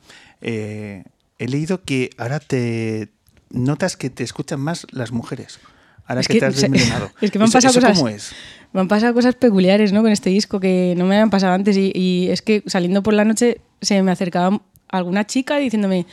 eh, 0.41 1.03
he 1.39 1.47
leído 1.47 1.83
que 1.83 2.09
ahora 2.17 2.39
te 2.39 3.09
notas 3.49 3.97
que 3.97 4.09
te 4.09 4.23
escuchan 4.23 4.59
más 4.59 4.87
las 4.91 5.11
mujeres. 5.11 5.59
Ahora 6.05 6.21
que, 6.21 6.39
te 6.39 6.45
has 6.45 6.55
desmelenado. 6.61 7.11
Es 7.21 7.31
que 7.31 7.39
me 7.39 7.45
han 7.45 7.51
pasado 7.51 7.73
cosas. 7.73 7.97
¿Cómo 7.97 8.09
es? 8.09 8.31
Me 8.73 8.81
han 8.81 8.87
pasado 8.87 9.13
cosas 9.13 9.35
peculiares 9.35 9.93
¿no? 9.93 10.01
con 10.01 10.11
este 10.11 10.29
disco 10.29 10.59
que 10.59 10.93
no 10.97 11.05
me 11.05 11.15
habían 11.15 11.29
pasado 11.29 11.53
antes. 11.53 11.77
Y, 11.77 12.27
es 12.29 12.41
que 12.41 12.63
saliendo 12.65 13.03
por 13.03 13.13
la 13.13 13.25
noche 13.25 13.61
se 13.81 14.01
me 14.03 14.11
acercaba 14.11 14.61
alguna 14.89 15.25
chica 15.25 15.57
diciéndome, 15.57 16.05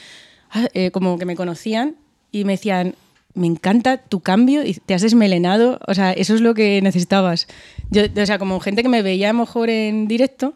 ah, 0.50 0.66
como 0.92 1.18
que 1.18 1.24
me 1.24 1.36
conocían, 1.36 1.96
y 2.32 2.44
me 2.44 2.54
decían, 2.54 2.96
me 3.34 3.46
encanta 3.46 3.98
tu 3.98 4.20
cambio 4.20 4.64
y 4.64 4.74
te 4.74 4.94
has 4.94 5.02
desmelenado. 5.02 5.78
O 5.86 5.94
sea, 5.94 6.12
eso 6.12 6.34
es 6.34 6.40
lo 6.40 6.54
que 6.54 6.80
necesitabas. 6.82 7.46
Yo, 7.90 8.02
o 8.16 8.26
sea, 8.26 8.38
como 8.38 8.58
gente 8.60 8.82
que 8.82 8.88
me 8.88 9.02
veía 9.02 9.30
a 9.30 9.32
lo 9.32 9.40
mejor 9.40 9.70
en 9.70 10.08
directo 10.08 10.54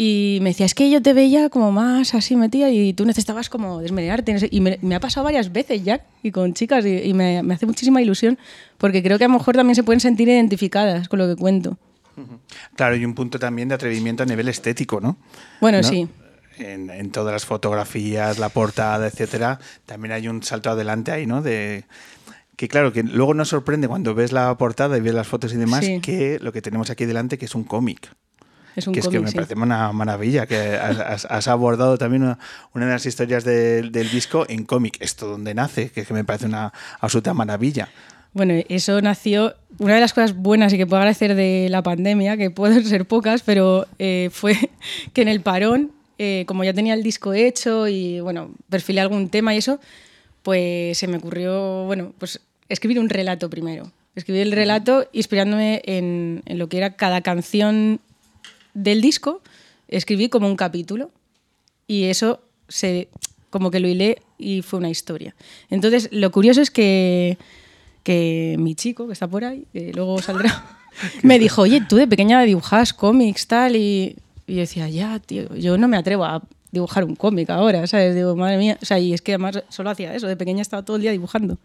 y 0.00 0.38
me 0.42 0.50
decía, 0.50 0.64
es 0.64 0.76
que 0.76 0.88
yo 0.90 1.02
te 1.02 1.12
veía 1.12 1.48
como 1.48 1.72
más 1.72 2.14
así 2.14 2.36
metida 2.36 2.70
y 2.70 2.92
tú 2.92 3.04
necesitabas 3.04 3.50
como 3.50 3.80
desmelenarte. 3.80 4.48
Y 4.48 4.60
me, 4.60 4.94
ha 4.94 5.00
pasado 5.00 5.24
varias 5.24 5.52
veces 5.52 5.82
ya 5.82 6.06
y 6.22 6.30
con 6.30 6.54
chicas 6.54 6.86
y, 6.86 7.12
me, 7.14 7.40
hace 7.52 7.66
muchísima 7.66 8.00
ilusión 8.00 8.38
porque 8.78 9.02
creo 9.02 9.18
que 9.18 9.24
a 9.24 9.28
lo 9.28 9.34
mejor 9.34 9.56
también 9.56 9.74
se 9.74 9.82
pueden 9.82 9.98
sentir 9.98 10.28
identificadas 10.28 11.08
con 11.08 11.18
lo 11.18 11.26
que 11.26 11.34
cuento. 11.34 11.78
Claro, 12.76 12.94
y 12.94 13.04
un 13.04 13.14
punto 13.14 13.40
también 13.40 13.68
de 13.68 13.74
atrevimiento 13.74 14.22
a 14.22 14.26
nivel 14.26 14.48
estético, 14.48 15.00
¿no? 15.00 15.16
Bueno, 15.60 15.82
sí 15.82 16.08
en, 16.58 17.10
todas 17.10 17.32
las 17.32 17.44
fotografías, 17.44 18.38
la 18.38 18.48
portada, 18.48 19.06
etcétera, 19.06 19.58
también 19.86 20.12
hay 20.12 20.28
un 20.28 20.42
salto 20.42 20.70
adelante 20.70 21.12
ahí, 21.12 21.26
¿no? 21.26 21.42
De 21.42 21.84
que 22.56 22.68
claro, 22.68 22.92
que 22.92 23.04
luego 23.04 23.34
nos 23.34 23.48
sorprende 23.48 23.86
cuando 23.86 24.14
ves 24.14 24.32
la 24.32 24.56
portada 24.58 24.96
y 24.98 25.00
ves 25.00 25.14
las 25.14 25.28
fotos 25.28 25.52
y 25.52 25.56
demás, 25.56 25.86
que 26.02 26.38
lo 26.40 26.52
que 26.52 26.60
tenemos 26.60 26.90
aquí 26.90 27.04
delante 27.04 27.38
que 27.38 27.44
es 27.44 27.54
un 27.54 27.64
cómic. 27.64 28.10
Es 28.78 28.86
un 28.86 28.94
que 28.94 29.00
es 29.00 29.08
que 29.08 29.20
me 29.20 29.32
parece 29.32 29.54
una 29.54 29.92
maravilla, 29.92 30.46
que 30.46 30.56
has, 30.56 31.48
abordado 31.48 31.98
también 31.98 32.22
una, 32.22 32.86
de 32.86 32.92
las 32.92 33.06
historias 33.06 33.44
del 33.44 33.92
disco 33.92 34.46
en 34.48 34.64
cómic, 34.64 34.96
esto 35.00 35.26
donde 35.26 35.54
nace, 35.54 35.90
que, 35.90 36.04
que 36.04 36.14
me 36.14 36.24
parece 36.24 36.46
una 36.46 36.72
absoluta 37.00 37.34
maravilla. 37.34 37.88
Bueno, 38.32 38.54
eso 38.68 39.00
nació, 39.00 39.54
una 39.78 39.94
de 39.94 40.00
las 40.00 40.12
cosas 40.12 40.36
buenas 40.36 40.72
y 40.72 40.76
que 40.76 40.86
puedo 40.86 40.98
agradecer 40.98 41.34
de 41.34 41.68
la 41.70 41.82
pandemia, 41.82 42.36
que 42.36 42.50
pueden 42.50 42.84
ser 42.84 43.06
pocas, 43.06 43.42
pero 43.42 43.86
eh, 43.98 44.30
fue 44.32 44.56
que 45.12 45.22
en 45.22 45.28
el 45.28 45.40
parón 45.40 45.92
eh, 46.18 46.44
como 46.46 46.64
ya 46.64 46.74
tenía 46.74 46.94
el 46.94 47.04
disco 47.04 47.32
hecho 47.32 47.86
y 47.86 48.18
bueno, 48.18 48.50
perfilé 48.68 49.00
algún 49.00 49.28
tema 49.28 49.54
y 49.54 49.58
eso, 49.58 49.78
pues 50.42 50.98
se 50.98 51.06
me 51.06 51.18
ocurrió, 51.18 51.84
bueno, 51.84 52.12
pues 52.18 52.40
escribir 52.68 52.98
un 52.98 53.08
relato 53.08 53.48
primero. 53.48 53.92
Escribí 54.16 54.40
el 54.40 54.50
relato 54.50 55.08
inspirándome 55.12 55.80
en, 55.84 56.42
en 56.46 56.58
lo 56.58 56.68
que 56.68 56.78
era 56.78 56.96
cada 56.96 57.20
canción 57.20 58.00
del 58.74 59.00
disco, 59.00 59.42
escribí 59.88 60.28
como 60.28 60.46
un 60.46 60.56
capítulo 60.56 61.10
y 61.86 62.04
eso 62.04 62.40
se, 62.68 63.08
como 63.50 63.70
que 63.70 63.80
lo 63.80 63.88
hilé 63.88 64.22
y 64.38 64.62
fue 64.62 64.78
una 64.78 64.90
historia. 64.90 65.34
Entonces, 65.70 66.08
lo 66.12 66.30
curioso 66.30 66.60
es 66.60 66.70
que, 66.70 67.38
que 68.02 68.56
mi 68.58 68.74
chico, 68.74 69.06
que 69.06 69.12
está 69.12 69.28
por 69.28 69.44
ahí, 69.44 69.66
que 69.72 69.92
luego 69.92 70.20
saldrá, 70.20 70.78
me 71.22 71.38
dijo, 71.38 71.62
oye, 71.62 71.80
tú 71.80 71.96
de 71.96 72.06
pequeña 72.06 72.42
dibujabas 72.42 72.92
cómics, 72.92 73.46
tal, 73.46 73.76
y 73.76 74.16
y 74.48 74.54
yo 74.54 74.60
decía, 74.60 74.88
ya, 74.88 75.18
tío, 75.18 75.54
yo 75.54 75.76
no 75.76 75.88
me 75.88 75.98
atrevo 75.98 76.24
a 76.24 76.42
dibujar 76.72 77.04
un 77.04 77.14
cómic 77.14 77.50
ahora, 77.50 77.86
¿sabes? 77.86 78.14
Digo, 78.14 78.34
madre 78.34 78.56
mía, 78.56 78.78
o 78.80 78.84
sea, 78.84 78.98
y 78.98 79.12
es 79.12 79.20
que 79.20 79.32
además 79.32 79.62
solo 79.68 79.90
hacía 79.90 80.14
eso, 80.14 80.26
de 80.26 80.36
pequeña 80.36 80.62
estaba 80.62 80.82
todo 80.82 80.96
el 80.96 81.02
día 81.02 81.12
dibujando. 81.12 81.58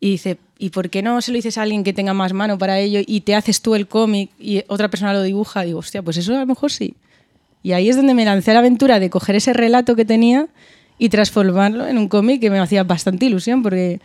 Y 0.00 0.12
dice, 0.12 0.38
¿y 0.58 0.70
por 0.70 0.90
qué 0.90 1.02
no 1.02 1.20
se 1.20 1.32
lo 1.32 1.36
dices 1.36 1.58
a 1.58 1.62
alguien 1.62 1.84
que 1.84 1.92
tenga 1.92 2.14
más 2.14 2.32
mano 2.32 2.58
para 2.58 2.78
ello 2.78 3.00
y 3.04 3.22
te 3.22 3.34
haces 3.34 3.62
tú 3.62 3.74
el 3.74 3.88
cómic 3.88 4.30
y 4.38 4.62
otra 4.68 4.88
persona 4.88 5.12
lo 5.12 5.22
dibuja? 5.22 5.62
Digo, 5.62 5.80
hostia, 5.80 6.02
pues 6.02 6.16
eso 6.16 6.36
a 6.36 6.40
lo 6.40 6.46
mejor 6.46 6.70
sí. 6.70 6.94
Y 7.62 7.72
ahí 7.72 7.88
es 7.88 7.96
donde 7.96 8.14
me 8.14 8.24
lancé 8.24 8.52
a 8.52 8.54
la 8.54 8.60
aventura 8.60 9.00
de 9.00 9.10
coger 9.10 9.36
ese 9.36 9.52
relato 9.52 9.96
que 9.96 10.04
tenía 10.04 10.46
y 10.98 11.08
transformarlo 11.08 11.86
en 11.86 11.98
un 11.98 12.08
cómic 12.08 12.40
que 12.40 12.50
me 12.50 12.58
hacía 12.58 12.84
bastante 12.84 13.26
ilusión, 13.26 13.62
porque 13.62 14.00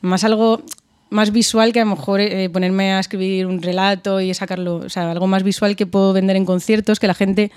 más 0.00 0.24
algo 0.24 0.62
más 1.10 1.32
visual 1.32 1.72
que 1.72 1.80
a 1.80 1.84
lo 1.84 1.96
mejor 1.96 2.20
eh, 2.20 2.48
ponerme 2.50 2.92
a 2.92 3.00
escribir 3.00 3.46
un 3.46 3.60
relato 3.60 4.20
y 4.20 4.32
sacarlo, 4.32 4.76
o 4.76 4.88
sea, 4.88 5.10
algo 5.10 5.26
más 5.26 5.42
visual 5.42 5.76
que 5.76 5.86
puedo 5.86 6.12
vender 6.12 6.36
en 6.36 6.44
conciertos, 6.44 7.00
que 7.00 7.08
la 7.08 7.14
gente 7.14 7.50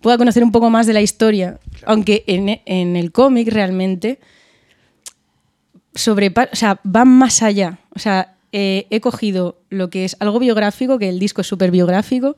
pueda 0.00 0.16
conocer 0.16 0.42
un 0.44 0.52
poco 0.52 0.70
más 0.70 0.86
de 0.86 0.92
la 0.92 1.00
historia, 1.00 1.58
aunque 1.84 2.24
en, 2.26 2.96
el 2.96 3.12
cómic 3.12 3.48
realmente 3.48 4.18
sobre, 5.94 6.28
o 6.28 6.56
sea, 6.56 6.80
va 6.84 7.04
más 7.04 7.42
allá. 7.42 7.78
O 7.94 7.98
sea, 7.98 8.36
eh, 8.52 8.86
he 8.90 9.00
cogido 9.00 9.58
lo 9.70 9.90
que 9.90 10.04
es 10.04 10.16
algo 10.20 10.38
biográfico, 10.38 10.98
que 10.98 11.08
el 11.08 11.18
disco 11.18 11.40
es 11.40 11.46
súper 11.46 11.70
biográfico, 11.70 12.36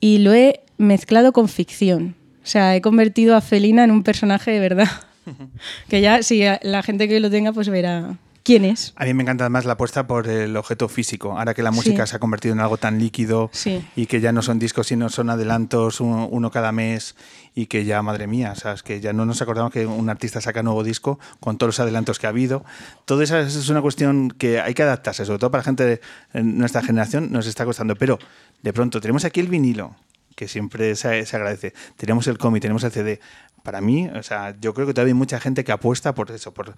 y 0.00 0.18
lo 0.18 0.32
he 0.32 0.60
mezclado 0.78 1.32
con 1.32 1.48
ficción. 1.48 2.16
O 2.42 2.46
sea, 2.46 2.74
he 2.74 2.80
convertido 2.80 3.36
a 3.36 3.40
Felina 3.40 3.84
en 3.84 3.90
un 3.90 4.02
personaje 4.02 4.50
de 4.50 4.60
verdad. 4.60 4.88
que 5.88 6.00
ya, 6.00 6.22
si 6.22 6.42
la 6.62 6.82
gente 6.82 7.08
que 7.08 7.20
lo 7.20 7.30
tenga, 7.30 7.52
pues 7.52 7.68
verá, 7.68 8.18
¿Quién 8.44 8.64
es? 8.64 8.92
A 8.96 9.04
mí 9.04 9.14
me 9.14 9.22
encanta 9.22 9.48
más 9.48 9.64
la 9.64 9.74
apuesta 9.74 10.06
por 10.06 10.26
el 10.26 10.56
objeto 10.56 10.88
físico. 10.88 11.38
Ahora 11.38 11.54
que 11.54 11.62
la 11.62 11.70
música 11.70 12.06
se 12.06 12.16
ha 12.16 12.18
convertido 12.18 12.54
en 12.54 12.60
algo 12.60 12.76
tan 12.76 12.98
líquido 12.98 13.50
y 13.94 14.06
que 14.06 14.20
ya 14.20 14.32
no 14.32 14.42
son 14.42 14.58
discos, 14.58 14.88
sino 14.88 15.08
son 15.10 15.30
adelantos 15.30 16.00
uno, 16.00 16.50
cada 16.50 16.72
mes 16.72 17.14
y 17.54 17.66
que 17.66 17.84
ya, 17.84 18.02
madre 18.02 18.26
mía, 18.26 18.54
¿sabes? 18.56 18.82
que 18.82 19.00
ya 19.00 19.12
no 19.12 19.26
nos 19.26 19.40
acordamos 19.42 19.72
que 19.72 19.86
un 19.86 20.10
artista 20.10 20.40
saca 20.40 20.62
nuevo 20.62 20.82
disco 20.82 21.20
con 21.38 21.56
todos 21.56 21.68
los 21.68 21.80
adelantos 21.80 22.18
que 22.18 22.26
ha 22.26 22.30
habido. 22.30 22.64
Todo 23.04 23.22
eso 23.22 23.38
es 23.38 23.68
una 23.68 23.80
cuestión 23.80 24.30
que 24.30 24.60
hay 24.60 24.74
que 24.74 24.82
adaptarse, 24.82 25.24
sobre 25.24 25.38
todo 25.38 25.50
para 25.50 25.62
gente 25.62 25.84
de 26.32 26.42
nuestra 26.42 26.82
generación 26.82 27.30
nos 27.30 27.46
está 27.46 27.64
costando. 27.64 27.94
Pero 27.94 28.18
de 28.62 28.72
pronto 28.72 29.00
tenemos 29.00 29.24
aquí 29.24 29.38
el 29.38 29.48
vinilo, 29.48 29.94
que 30.34 30.48
siempre 30.48 30.96
se, 30.96 31.24
se, 31.26 31.36
agradece. 31.36 31.74
Tenemos 31.96 32.26
el 32.26 32.38
cómic, 32.38 32.62
tenemos 32.62 32.82
el 32.82 32.90
CD 32.90 33.20
para 33.62 33.80
mí, 33.80 34.08
o 34.08 34.22
sea, 34.22 34.56
yo 34.60 34.74
creo 34.74 34.86
que 34.86 34.94
todavía 34.94 35.12
hay 35.12 35.18
mucha 35.18 35.40
gente 35.40 35.64
que 35.64 35.72
apuesta 35.72 36.14
por 36.14 36.30
eso, 36.30 36.52
por 36.52 36.74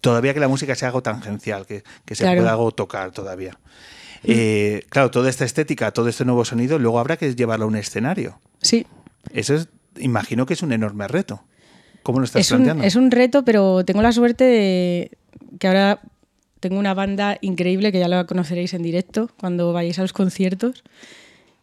todavía 0.00 0.34
que 0.34 0.40
la 0.40 0.48
música 0.48 0.74
sea 0.74 0.88
algo 0.88 1.02
tangencial, 1.02 1.66
que, 1.66 1.82
se 2.14 2.24
pueda 2.24 2.52
algo 2.52 2.70
tocar 2.72 3.10
todavía. 3.10 3.58
Eh, 4.24 4.84
claro, 4.88 5.10
toda 5.10 5.28
esta 5.28 5.44
estética, 5.44 5.90
todo 5.90 6.08
este 6.08 6.24
nuevo 6.24 6.44
sonido, 6.44 6.78
luego 6.78 7.00
habrá 7.00 7.16
que 7.16 7.34
llevarlo 7.34 7.64
a 7.64 7.68
un 7.68 7.76
escenario. 7.76 8.38
Sí. 8.60 8.86
Eso 9.32 9.54
es, 9.54 9.68
imagino 9.98 10.46
que 10.46 10.54
es 10.54 10.62
un 10.62 10.72
enorme 10.72 11.08
reto. 11.08 11.42
¿Cómo 12.02 12.18
lo 12.20 12.24
estás 12.24 12.42
es 12.42 12.48
planteando? 12.48 12.82
Un, 12.82 12.86
es 12.86 12.96
un 12.96 13.10
reto, 13.10 13.44
pero 13.44 13.84
tengo 13.84 14.02
la 14.02 14.12
suerte 14.12 14.44
de 14.44 15.10
que 15.58 15.66
ahora 15.66 16.00
tengo 16.60 16.78
una 16.78 16.94
banda 16.94 17.38
increíble 17.40 17.90
que 17.90 17.98
ya 17.98 18.08
la 18.08 18.24
conoceréis 18.24 18.74
en 18.74 18.82
directo 18.82 19.30
cuando 19.40 19.72
vayáis 19.72 19.98
a 19.98 20.02
los 20.02 20.12
conciertos 20.12 20.84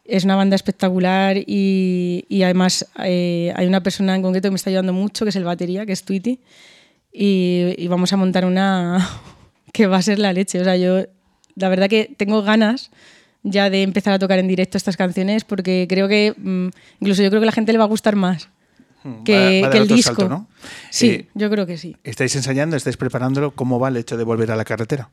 es 0.09 0.23
una 0.25 0.35
banda 0.35 0.55
espectacular 0.55 1.37
y, 1.37 2.25
y 2.29 2.43
además 2.43 2.85
eh, 3.03 3.53
hay 3.55 3.67
una 3.67 3.81
persona 3.83 4.15
en 4.15 4.21
concreto 4.21 4.47
que 4.47 4.51
me 4.51 4.55
está 4.57 4.69
ayudando 4.69 4.93
mucho, 4.93 5.25
que 5.25 5.29
es 5.29 5.35
el 5.35 5.43
batería, 5.43 5.85
que 5.85 5.91
es 5.93 6.03
Tweety, 6.03 6.39
y, 7.11 7.73
y, 7.77 7.87
vamos 7.87 8.13
a 8.13 8.17
montar 8.17 8.45
una 8.45 9.07
que 9.73 9.87
va 9.87 9.97
a 9.97 10.01
ser 10.01 10.19
la 10.19 10.33
leche. 10.33 10.59
O 10.59 10.63
sea, 10.63 10.75
yo 10.77 11.05
la 11.55 11.69
verdad 11.69 11.89
que 11.89 12.13
tengo 12.17 12.41
ganas 12.43 12.91
ya 13.43 13.69
de 13.69 13.83
empezar 13.83 14.13
a 14.13 14.19
tocar 14.19 14.37
en 14.39 14.47
directo 14.47 14.77
estas 14.77 14.97
canciones 14.97 15.43
porque 15.45 15.85
creo 15.89 16.07
que 16.07 16.33
mm, 16.37 16.67
incluso 16.99 17.23
yo 17.23 17.29
creo 17.29 17.41
que 17.41 17.45
a 17.45 17.47
la 17.47 17.51
gente 17.53 17.71
le 17.71 17.77
va 17.77 17.85
a 17.85 17.87
gustar 17.87 18.15
más 18.15 18.49
Hmm, 19.01 19.23
que, 19.23 19.33
va- 19.33 19.39
va 19.39 19.47
a 19.47 19.71
que 19.71 19.77
dar 19.79 19.81
el 19.83 19.87
disco. 19.87 20.15
salto, 20.15 20.27
¿no? 20.29 20.47
Sí, 20.89 21.07
Eh, 21.09 21.27
yo 21.33 21.49
creo 21.49 21.65
que 21.65 21.77
sí. 21.77 21.95
¿Estáis 22.03 22.35
ensayando, 22.35 22.75
estáis 22.75 22.97
preparándolo? 22.97 23.51
¿Cómo 23.51 23.79
va 23.79 23.87
el 23.87 23.95
hecho 23.95 24.17
de 24.17 24.25
volver 24.25 24.51
a 24.51 24.57
la 24.57 24.65
carretera? 24.65 25.09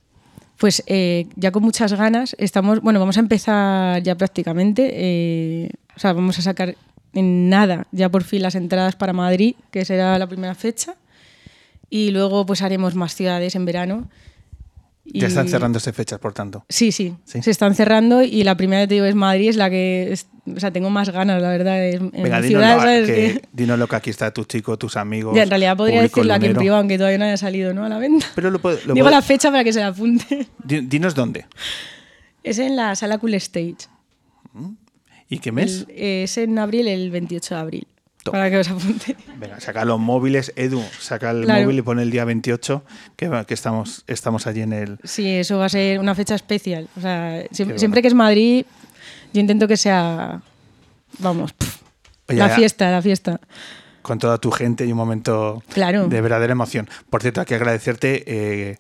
Pues 0.58 0.82
eh, 0.86 1.26
ya 1.36 1.50
con 1.52 1.62
muchas 1.62 1.92
ganas 1.92 2.34
estamos, 2.38 2.80
bueno, 2.80 2.98
vamos 2.98 3.18
a 3.18 3.20
empezar 3.20 4.02
ya 4.02 4.14
prácticamente, 4.14 4.90
eh, 4.92 5.70
o 5.94 6.00
sea, 6.00 6.12
vamos 6.14 6.38
a 6.38 6.42
sacar 6.42 6.76
en 7.12 7.48
nada 7.48 7.86
ya 7.92 8.08
por 8.08 8.24
fin 8.24 8.42
las 8.42 8.54
entradas 8.54 8.96
para 8.96 9.12
Madrid, 9.12 9.54
que 9.70 9.84
será 9.84 10.18
la 10.18 10.26
primera 10.26 10.54
fecha, 10.54 10.94
y 11.90 12.10
luego 12.10 12.46
pues 12.46 12.62
haremos 12.62 12.94
más 12.94 13.14
ciudades 13.14 13.54
en 13.54 13.64
verano. 13.64 14.08
Ya 15.12 15.26
Y- 15.26 15.28
están 15.28 15.48
cerrándose 15.48 15.92
fechas, 15.92 16.18
por 16.18 16.32
tanto. 16.34 16.64
Sí, 16.68 16.90
sí, 16.92 17.14
Sí. 17.24 17.40
se 17.42 17.50
están 17.50 17.74
cerrando 17.74 18.22
y 18.22 18.42
la 18.44 18.56
primera 18.56 18.82
que 18.82 18.88
te 18.88 18.94
digo 18.94 19.06
es 19.06 19.14
Madrid, 19.14 19.48
es 19.50 19.56
la 19.56 19.70
que, 19.70 20.12
es- 20.12 20.26
o 20.54 20.58
sea, 20.60 20.70
tengo 20.72 20.90
más 20.90 21.10
ganas, 21.10 21.40
la 21.40 21.48
verdad, 21.50 21.88
en 21.88 22.10
Venga, 22.10 22.40
mi 22.40 22.46
dinos, 22.46 22.46
ciudad, 22.46 22.74
lo- 22.76 22.80
¿sabes? 22.82 23.06
que, 23.06 23.14
Que- 23.40 23.48
dinoslo 23.52 23.86
que 23.88 23.96
aquí 23.96 24.10
está 24.10 24.30
tu 24.32 24.44
chico, 24.44 24.76
tus 24.76 24.96
amigos. 24.96 25.34
Ya, 25.36 25.44
en 25.44 25.48
realidad 25.50 25.76
podría 25.76 26.02
decirlo 26.02 26.34
aquí 26.34 26.46
en 26.46 26.54
privado, 26.54 26.78
aunque 26.80 26.98
todavía 26.98 27.18
no 27.18 27.24
haya 27.24 27.36
salido 27.36 27.72
¿no? 27.72 27.84
a 27.84 27.88
la 27.88 27.98
venta. 27.98 28.26
Pero 28.34 28.50
lo, 28.50 28.58
lo 28.58 28.70
Digo 28.76 28.94
puede- 28.94 29.10
la 29.10 29.22
fecha 29.22 29.50
para 29.50 29.62
que 29.64 29.72
se 29.72 29.80
la 29.80 29.88
apunte. 29.88 30.48
di- 30.64 30.80
Dinos 30.80 31.14
dónde. 31.14 31.46
Es 32.42 32.58
en 32.58 32.76
la 32.76 32.94
sala 32.96 33.18
Cool 33.18 33.34
Stage. 33.34 33.76
¿Y 35.28 35.38
qué 35.38 35.50
mes? 35.52 35.86
El- 35.88 35.94
es 36.24 36.38
en 36.38 36.58
abril, 36.58 36.86
el 36.88 37.10
28 37.10 37.54
de 37.54 37.60
abril. 37.60 37.86
Para 38.32 38.50
que 38.50 38.58
os 38.58 38.68
apunte. 38.70 39.16
Venga, 39.36 39.60
saca 39.60 39.84
los 39.84 39.98
móviles, 39.98 40.52
Edu, 40.56 40.82
saca 41.00 41.30
el 41.30 41.44
Claro. 41.44 41.62
móvil 41.62 41.78
y 41.78 41.82
pone 41.82 42.02
el 42.02 42.10
día 42.10 42.24
28, 42.24 42.84
que, 43.16 43.44
estamos, 43.48 44.04
estamos 44.06 44.46
allí 44.46 44.62
en 44.62 44.72
el... 44.72 44.98
Sí, 45.04 45.28
eso 45.28 45.58
va 45.58 45.66
a 45.66 45.68
ser 45.68 45.98
una 46.00 46.14
fecha 46.14 46.34
especial. 46.34 46.88
O 46.96 47.00
sea, 47.00 47.42
Qué 47.42 47.54
siempre, 47.54 47.64
bueno. 47.74 47.78
siempre 47.78 48.02
que 48.02 48.08
es 48.08 48.14
Madrid, 48.14 48.64
yo 49.32 49.40
intento 49.40 49.68
que 49.68 49.76
sea. 49.76 50.40
Vamos, 51.18 51.52
pf, 51.52 51.78
Oye, 52.28 52.38
la 52.38 52.48
ya- 52.48 52.54
fiesta, 52.56 52.90
la 52.90 53.02
fiesta. 53.02 53.40
con 54.02 54.18
toda 54.18 54.38
tu 54.38 54.50
gente 54.50 54.84
y 54.86 54.92
un 54.92 54.98
momento 54.98 55.62
Claro. 55.72 56.06
de 56.08 56.20
verdadera 56.20 56.52
emoción. 56.52 56.88
Por 57.10 57.22
cierto, 57.22 57.40
hay 57.40 57.46
que 57.46 57.54
agradecerte 57.56 58.22
eh, 58.26 58.76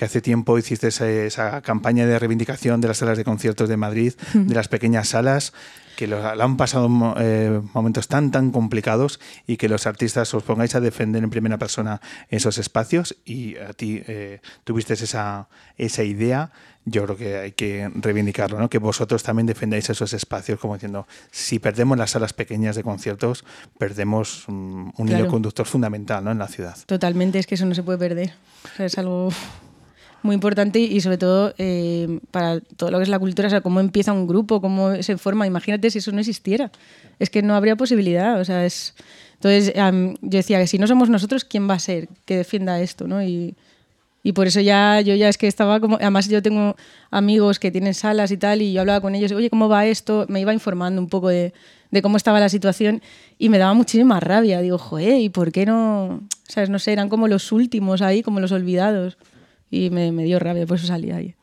que 0.00 0.06
hace 0.06 0.22
tiempo 0.22 0.56
hiciste 0.56 0.88
esa, 0.88 1.06
esa 1.10 1.60
campaña 1.60 2.06
de 2.06 2.18
reivindicación 2.18 2.80
de 2.80 2.88
las 2.88 2.96
salas 2.96 3.18
de 3.18 3.24
conciertos 3.24 3.68
de 3.68 3.76
Madrid, 3.76 4.14
de 4.32 4.54
las 4.54 4.66
pequeñas 4.66 5.08
salas, 5.08 5.52
que 5.94 6.06
lo, 6.06 6.34
lo 6.34 6.42
han 6.42 6.56
pasado 6.56 6.88
eh, 7.18 7.60
momentos 7.74 8.08
tan, 8.08 8.30
tan 8.30 8.50
complicados 8.50 9.20
y 9.46 9.58
que 9.58 9.68
los 9.68 9.86
artistas 9.86 10.32
os 10.32 10.42
pongáis 10.42 10.74
a 10.74 10.80
defender 10.80 11.22
en 11.22 11.28
primera 11.28 11.58
persona 11.58 12.00
esos 12.30 12.56
espacios 12.56 13.14
y 13.26 13.58
a 13.58 13.74
ti 13.74 14.02
eh, 14.06 14.40
tuviste 14.64 14.94
esa, 14.94 15.50
esa 15.76 16.02
idea. 16.02 16.50
Yo 16.86 17.04
creo 17.04 17.16
que 17.18 17.36
hay 17.36 17.52
que 17.52 17.90
reivindicarlo, 17.94 18.58
¿no? 18.58 18.70
que 18.70 18.78
vosotros 18.78 19.22
también 19.22 19.46
defendáis 19.46 19.90
esos 19.90 20.14
espacios, 20.14 20.58
como 20.58 20.72
diciendo, 20.76 21.06
si 21.30 21.58
perdemos 21.58 21.98
las 21.98 22.12
salas 22.12 22.32
pequeñas 22.32 22.74
de 22.74 22.82
conciertos, 22.82 23.44
perdemos 23.76 24.44
mm, 24.46 24.92
un 24.96 25.08
hilo 25.08 25.28
conductor 25.28 25.66
fundamental 25.66 26.24
¿no? 26.24 26.32
en 26.32 26.38
la 26.38 26.48
ciudad. 26.48 26.78
Totalmente, 26.86 27.38
es 27.38 27.46
que 27.46 27.56
eso 27.56 27.66
no 27.66 27.74
se 27.74 27.82
puede 27.82 27.98
perder. 27.98 28.32
O 28.64 28.76
sea, 28.76 28.86
es 28.86 28.96
algo 28.96 29.30
muy 30.22 30.34
importante 30.34 30.78
y 30.78 31.00
sobre 31.00 31.18
todo 31.18 31.54
eh, 31.58 32.20
para 32.30 32.60
todo 32.60 32.90
lo 32.90 32.98
que 32.98 33.04
es 33.04 33.08
la 33.08 33.18
cultura, 33.18 33.48
o 33.48 33.50
sea, 33.50 33.60
cómo 33.60 33.80
empieza 33.80 34.12
un 34.12 34.26
grupo, 34.26 34.60
cómo 34.60 35.02
se 35.02 35.16
forma. 35.16 35.46
Imagínate 35.46 35.90
si 35.90 35.98
eso 35.98 36.12
no 36.12 36.20
existiera. 36.20 36.70
Es 37.18 37.30
que 37.30 37.42
no 37.42 37.54
habría 37.54 37.76
posibilidad. 37.76 38.40
O 38.40 38.44
sea, 38.44 38.64
es. 38.64 38.94
Entonces, 39.34 39.76
am, 39.76 40.14
yo 40.20 40.38
decía 40.38 40.58
que 40.58 40.66
si 40.66 40.78
no 40.78 40.86
somos 40.86 41.08
nosotros, 41.08 41.44
¿quién 41.44 41.68
va 41.68 41.74
a 41.74 41.78
ser 41.78 42.08
que 42.26 42.36
defienda 42.36 42.80
esto? 42.80 43.08
¿no? 43.08 43.22
Y, 43.22 43.54
y 44.22 44.32
por 44.32 44.46
eso 44.46 44.60
ya 44.60 45.00
yo 45.00 45.14
ya 45.14 45.28
es 45.28 45.38
que 45.38 45.46
estaba 45.46 45.80
como. 45.80 45.96
Además, 45.96 46.28
yo 46.28 46.42
tengo 46.42 46.76
amigos 47.10 47.58
que 47.58 47.70
tienen 47.70 47.94
salas 47.94 48.30
y 48.30 48.36
tal, 48.36 48.60
y 48.60 48.72
yo 48.72 48.80
hablaba 48.82 49.00
con 49.00 49.14
ellos, 49.14 49.32
oye, 49.32 49.48
¿cómo 49.48 49.68
va 49.68 49.86
esto? 49.86 50.26
Me 50.28 50.40
iba 50.40 50.52
informando 50.52 51.00
un 51.00 51.08
poco 51.08 51.28
de, 51.28 51.54
de 51.90 52.02
cómo 52.02 52.16
estaba 52.16 52.40
la 52.40 52.48
situación 52.48 53.02
y 53.38 53.48
me 53.48 53.58
daba 53.58 53.72
muchísima 53.74 54.20
rabia. 54.20 54.60
Digo, 54.60 54.78
joder, 54.78 55.18
¿y 55.20 55.30
por 55.30 55.52
qué 55.52 55.64
no? 55.64 56.20
¿Sabes? 56.46 56.68
No 56.68 56.78
sé, 56.78 56.92
eran 56.92 57.08
como 57.08 57.28
los 57.28 57.50
últimos 57.52 58.02
ahí, 58.02 58.22
como 58.22 58.40
los 58.40 58.52
olvidados. 58.52 59.16
Y 59.70 59.90
me, 59.90 60.12
me 60.12 60.24
dio 60.24 60.38
rabia, 60.38 60.66
por 60.66 60.78
eso 60.78 60.86
salí 60.86 61.10
ahí. 61.10 61.34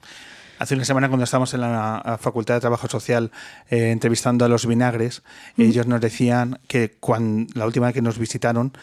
Hace 0.60 0.74
una 0.74 0.86
semana 0.86 1.08
cuando 1.08 1.24
estábamos 1.24 1.54
en 1.54 1.62
la 1.62 2.18
Facultad 2.20 2.56
de 2.56 2.62
Trabajo 2.62 2.88
Social 2.88 3.32
eh, 3.70 3.92
entrevistando 3.92 4.44
a 4.44 4.48
los 4.48 4.66
vinagres, 4.66 5.22
ellos 5.56 5.86
nos 5.86 6.02
decían 6.02 6.60
que 6.68 6.96
cuando, 7.00 7.54
la 7.54 7.66
última 7.68 7.86
vez 7.86 7.94
que 7.94 8.02
nos 8.02 8.18
visitaron, 8.18 8.74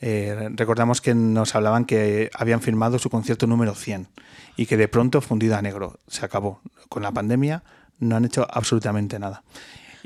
eh, 0.00 0.48
recordamos 0.52 1.02
que 1.02 1.14
nos 1.14 1.54
hablaban 1.54 1.84
que 1.84 2.30
habían 2.32 2.62
firmado 2.62 2.98
su 2.98 3.10
concierto 3.10 3.46
número 3.46 3.74
100 3.74 4.08
y 4.56 4.66
que 4.66 4.78
de 4.78 4.88
pronto 4.88 5.20
fundido 5.20 5.56
a 5.56 5.62
negro. 5.62 5.98
Se 6.06 6.24
acabó. 6.24 6.62
Con 6.88 7.02
la 7.02 7.12
pandemia 7.12 7.62
no 7.98 8.16
han 8.16 8.24
hecho 8.24 8.46
absolutamente 8.50 9.18
nada. 9.18 9.42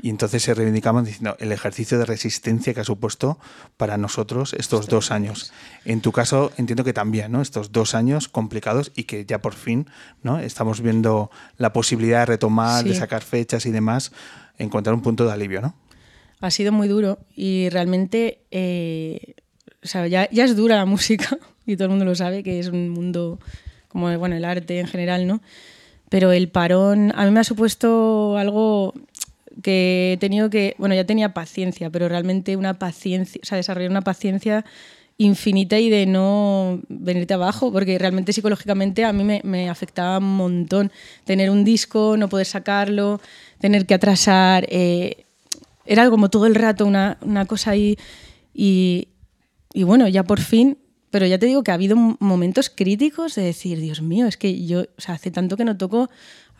Y 0.03 0.09
entonces 0.09 0.43
se 0.43 0.53
reivindicaban 0.53 1.05
diciendo 1.05 1.37
el 1.39 1.53
ejercicio 1.53 1.97
de 1.97 2.03
resistencia 2.03 2.73
que 2.73 2.81
ha 2.81 2.83
supuesto 2.83 3.39
para 3.77 3.97
nosotros 3.97 4.53
estos 4.53 4.87
dos 4.87 5.11
años. 5.11 5.53
En 5.85 6.01
tu 6.01 6.11
caso, 6.11 6.51
entiendo 6.57 6.83
que 6.83 6.91
también, 6.91 7.31
¿no? 7.31 7.41
Estos 7.41 7.71
dos 7.71 7.95
años 7.95 8.27
complicados 8.27 8.91
y 8.97 9.05
que 9.05 9.23
ya 9.25 9.39
por 9.39 9.53
fin, 9.53 9.87
¿no? 10.21 10.39
Estamos 10.39 10.81
viendo 10.81 11.31
la 11.57 11.71
posibilidad 11.71 12.19
de 12.19 12.25
retomar, 12.25 12.83
de 12.83 12.93
sacar 12.95 13.21
fechas 13.21 13.65
y 13.65 13.71
demás, 13.71 14.11
encontrar 14.57 14.93
un 14.93 15.01
punto 15.01 15.25
de 15.25 15.31
alivio, 15.31 15.61
¿no? 15.61 15.73
Ha 16.41 16.51
sido 16.51 16.73
muy 16.73 16.89
duro 16.89 17.19
y 17.33 17.69
realmente, 17.69 18.41
eh, 18.51 19.35
o 19.85 19.87
sea, 19.87 20.05
ya, 20.07 20.29
ya 20.31 20.43
es 20.43 20.57
dura 20.57 20.75
la 20.75 20.85
música 20.85 21.37
y 21.65 21.77
todo 21.77 21.85
el 21.85 21.91
mundo 21.91 22.03
lo 22.03 22.15
sabe, 22.15 22.43
que 22.43 22.59
es 22.59 22.67
un 22.67 22.89
mundo 22.89 23.39
como 23.87 24.13
bueno, 24.19 24.35
el 24.35 24.43
arte 24.43 24.81
en 24.81 24.87
general, 24.87 25.27
¿no? 25.27 25.41
Pero 26.09 26.33
el 26.33 26.49
parón 26.49 27.13
a 27.15 27.23
mí 27.23 27.31
me 27.31 27.39
ha 27.39 27.45
supuesto 27.45 28.37
algo 28.37 28.93
que 29.61 30.13
he 30.13 30.17
tenido 30.17 30.49
que, 30.49 30.75
bueno, 30.77 30.95
ya 30.95 31.05
tenía 31.05 31.33
paciencia, 31.33 31.89
pero 31.89 32.09
realmente 32.09 32.57
una 32.57 32.79
paciencia, 32.79 33.39
o 33.43 33.45
sea, 33.45 33.57
desarrollar 33.57 33.91
una 33.91 34.01
paciencia 34.01 34.65
infinita 35.17 35.79
y 35.79 35.89
de 35.89 36.05
no 36.05 36.81
venirte 36.89 37.33
abajo, 37.33 37.71
porque 37.71 37.99
realmente 37.99 38.33
psicológicamente 38.33 39.05
a 39.05 39.13
mí 39.13 39.23
me, 39.23 39.41
me 39.43 39.69
afectaba 39.69 40.17
un 40.17 40.35
montón 40.35 40.91
tener 41.23 41.49
un 41.49 41.63
disco, 41.63 42.17
no 42.17 42.29
poder 42.29 42.47
sacarlo, 42.47 43.21
tener 43.59 43.85
que 43.85 43.93
atrasar, 43.93 44.65
eh, 44.69 45.25
era 45.85 46.09
como 46.09 46.29
todo 46.29 46.45
el 46.45 46.55
rato 46.55 46.85
una, 46.85 47.17
una 47.21 47.45
cosa 47.45 47.71
ahí 47.71 47.97
y, 48.53 49.09
y 49.73 49.83
bueno, 49.83 50.07
ya 50.07 50.23
por 50.23 50.39
fin, 50.39 50.77
pero 51.11 51.27
ya 51.27 51.37
te 51.37 51.45
digo 51.45 51.63
que 51.63 51.69
ha 51.69 51.75
habido 51.75 51.95
momentos 51.95 52.71
críticos 52.71 53.35
de 53.35 53.43
decir, 53.43 53.79
Dios 53.79 54.01
mío, 54.01 54.25
es 54.25 54.35
que 54.35 54.65
yo, 54.65 54.81
o 54.81 55.01
sea, 55.01 55.15
hace 55.15 55.29
tanto 55.29 55.57
que 55.57 55.63
no 55.63 55.77
toco, 55.77 56.09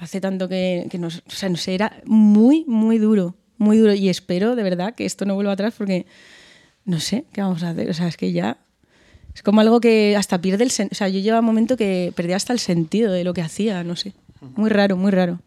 hace 0.04 0.22
tanto 0.22 0.48
que, 0.50 0.88
que 0.90 0.98
no, 1.00 1.08
o 1.08 1.12
sea, 1.32 1.50
no 1.50 1.58
sé, 1.58 1.74
era 1.76 2.02
muy, 2.06 2.66
muy 2.68 2.98
duro, 2.98 3.36
muy 3.58 3.78
duro 3.78 3.94
y 3.94 4.10
espero 4.10 4.56
de 4.56 4.64
verdad 4.64 4.96
que 4.96 5.06
esto 5.06 5.26
no 5.26 5.36
vuelva 5.36 5.54
atrás 5.54 5.74
porque 5.78 6.06
no 6.86 7.00
sé 7.00 7.26
qué 7.34 7.42
vamos 7.42 7.64
a 7.64 7.70
hacer, 7.70 7.90
o 7.90 7.94
sea, 7.94 8.08
es 8.08 8.18
que 8.18 8.32
ya 8.32 8.58
es 9.34 9.42
como 9.42 9.62
algo 9.62 9.80
que 9.82 10.16
hasta 10.18 10.40
pierde 10.42 10.64
el 10.64 10.72
sentido, 10.72 10.94
o 10.94 10.96
sea, 10.98 11.10
yo 11.10 11.20
llevaba 11.20 11.40
un 11.40 11.46
momento 11.48 11.76
que 11.78 12.12
perdía 12.16 12.36
hasta 12.36 12.54
el 12.54 12.60
sentido 12.60 13.12
de 13.12 13.24
lo 13.24 13.34
que 13.34 13.42
hacía, 13.42 13.84
no 13.84 13.96
sé, 13.96 14.14
muy 14.56 14.70
raro, 14.70 14.96
muy 14.98 15.12
raro. 15.12 15.40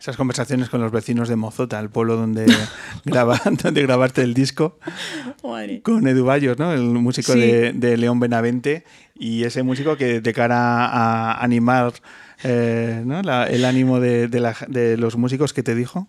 Esas 0.00 0.16
conversaciones 0.16 0.68
con 0.68 0.80
los 0.82 0.92
vecinos 0.92 1.28
de 1.28 1.36
Mozota, 1.36 1.78
el 1.80 1.88
pueblo 1.88 2.16
donde, 2.16 2.46
graba, 3.04 3.40
donde 3.62 3.82
grabaste 3.82 4.22
el 4.22 4.34
disco, 4.34 4.78
con 5.82 6.06
Edu 6.06 6.24
Bayos, 6.24 6.58
¿no? 6.58 6.72
el 6.72 6.82
músico 6.82 7.32
Sí. 7.32 7.40
de, 7.40 7.72
de 7.72 7.96
León 7.96 8.20
Benavente, 8.20 8.84
y 9.14 9.44
ese 9.44 9.62
músico 9.62 9.96
que 9.96 10.20
de 10.20 10.32
cara 10.32 10.86
a 10.86 11.42
animar 11.42 11.92
eh, 12.44 13.02
¿no? 13.04 13.20
El 13.20 13.64
ánimo 13.64 14.00
de, 14.00 14.96
los 14.98 15.16
músicos, 15.16 15.52
¿qué 15.52 15.62
te 15.62 15.74
dijo? 15.74 16.06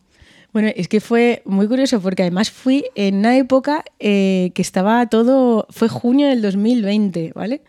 Bueno, 0.54 0.69
es 0.76 0.88
que 0.88 1.02
fue 1.02 1.41
muy 1.45 1.67
curioso 1.67 2.00
porque 2.02 2.24
además 2.24 2.52
fui 2.52 2.86
en 2.95 3.15
una 3.15 3.38
época 3.38 3.84
eh, 4.00 4.52
que 4.54 4.62
estaba 4.62 5.08
todo, 5.08 5.67
fue 5.69 5.89
junio 5.89 6.28
del 6.28 6.41
2020, 6.41 7.34
¿vale? 7.36 7.62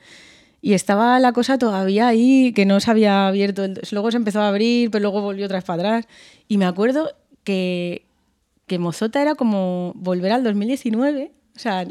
Y 0.62 0.74
estaba 0.74 1.18
la 1.20 1.32
cosa 1.32 1.58
todavía 1.58 2.08
ahí, 2.08 2.52
que 2.52 2.64
no 2.64 2.80
se 2.80 2.90
había 2.90 3.28
abierto, 3.28 3.66
luego 3.92 4.10
se 4.10 4.16
empezó 4.16 4.40
a 4.40 4.48
abrir, 4.48 4.90
pero 4.90 5.02
luego 5.02 5.20
volvió 5.20 5.46
otra 5.46 5.58
vez 5.58 5.64
para 5.64 5.82
atrás. 5.82 6.08
Y 6.48 6.58
me 6.58 6.64
acuerdo 6.64 7.12
que, 7.44 8.04
que 8.66 8.78
Mozota 8.78 9.22
era 9.22 9.36
como 9.36 9.92
volver 9.94 10.32
al 10.32 10.42
2019, 10.42 11.32
o 11.54 11.58
sea, 11.58 11.86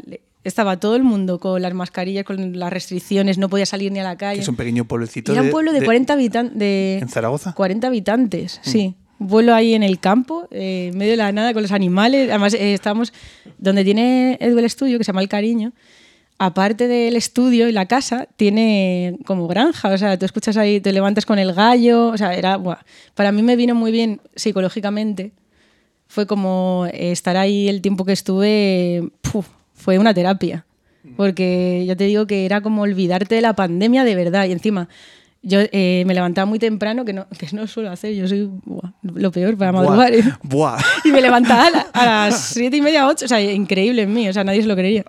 estaba 0.46 0.78
todo 0.78 0.96
el 0.96 1.02
mundo 1.02 1.38
con 1.38 1.60
las 1.60 1.74
mascarillas, 1.74 2.24
con 2.24 2.58
las 2.58 2.72
restricciones, 2.72 3.38
no 3.38 3.48
podía 3.48 3.66
salir 3.66 3.92
ni 3.92 3.98
a 4.00 4.04
la 4.04 4.16
calle. 4.16 4.40
es 4.40 4.48
un 4.48 4.56
pequeño 4.56 4.84
pueblecito. 4.84 5.32
Era 5.32 5.42
un 5.42 5.50
pueblo 5.50 5.72
de, 5.72 5.84
40 5.84 6.12
habitantes. 6.12 7.02
¿En 7.02 7.08
Zaragoza? 7.08 7.52
40 7.54 7.86
habitantes, 7.86 8.60
Mm. 8.64 8.68
sí. 8.68 8.94
Un 9.18 9.28
pueblo 9.28 9.54
ahí 9.54 9.72
en 9.72 9.82
el 9.82 9.98
campo, 9.98 10.46
eh, 10.50 10.90
en 10.92 10.98
medio 10.98 11.12
de 11.12 11.16
la 11.16 11.32
nada, 11.32 11.54
con 11.54 11.62
los 11.62 11.72
animales. 11.72 12.28
Además, 12.28 12.52
eh, 12.52 12.74
estábamos 12.74 13.14
donde 13.56 13.82
tiene 13.82 14.36
Edu 14.40 14.58
el 14.58 14.64
estudio, 14.66 14.98
que 14.98 15.04
se 15.04 15.08
llama 15.08 15.22
El 15.22 15.28
Cariño. 15.28 15.72
Aparte 16.38 16.86
del 16.86 17.16
estudio 17.16 17.66
y 17.66 17.72
la 17.72 17.86
casa, 17.86 18.28
tiene 18.36 19.16
como 19.24 19.48
granja. 19.48 19.88
O 19.88 19.96
sea, 19.96 20.18
tú 20.18 20.26
escuchas 20.26 20.58
ahí, 20.58 20.82
te 20.82 20.92
levantas 20.92 21.24
con 21.24 21.38
el 21.38 21.54
gallo. 21.54 22.08
O 22.08 22.18
sea, 22.18 22.34
era. 22.34 22.58
buah. 22.58 22.80
Para 23.14 23.32
mí 23.32 23.42
me 23.42 23.56
vino 23.56 23.74
muy 23.74 23.90
bien 23.90 24.20
psicológicamente. 24.34 25.32
Fue 26.08 26.26
como 26.26 26.86
eh, 26.92 27.10
estar 27.10 27.38
ahí 27.38 27.68
el 27.70 27.80
tiempo 27.80 28.04
que 28.04 28.12
estuve. 28.12 29.08
puf, 29.22 29.46
fue 29.86 29.98
una 30.00 30.12
terapia. 30.12 30.66
Porque 31.16 31.84
ya 31.86 31.94
te 31.94 32.02
digo 32.02 32.26
que 32.26 32.44
era 32.44 32.60
como 32.60 32.82
olvidarte 32.82 33.36
de 33.36 33.40
la 33.40 33.54
pandemia 33.54 34.02
de 34.02 34.16
verdad. 34.16 34.44
Y 34.48 34.50
encima, 34.50 34.88
yo 35.40 35.60
eh, 35.62 36.02
me 36.04 36.14
levantaba 36.14 36.44
muy 36.46 36.58
temprano, 36.58 37.04
que 37.04 37.12
no, 37.12 37.28
que 37.38 37.46
no 37.52 37.68
suelo 37.68 37.92
hacer, 37.92 38.12
yo 38.16 38.26
soy 38.26 38.50
buah, 38.64 38.90
lo 39.02 39.30
peor 39.30 39.56
para 39.56 39.70
madrugar. 39.70 40.12
¿eh? 40.12 40.24
Buah. 40.42 40.76
Y 41.04 41.12
me 41.12 41.20
levantaba 41.20 41.66
a, 41.68 41.70
la- 41.70 41.86
a 41.92 42.04
las 42.26 42.40
siete 42.48 42.78
y 42.78 42.80
media, 42.82 43.06
ocho, 43.06 43.26
o 43.26 43.28
sea, 43.28 43.40
increíble 43.40 44.02
en 44.02 44.12
mí, 44.12 44.28
o 44.28 44.32
sea, 44.32 44.42
nadie 44.42 44.62
se 44.62 44.66
lo 44.66 44.74
creería. 44.74 45.04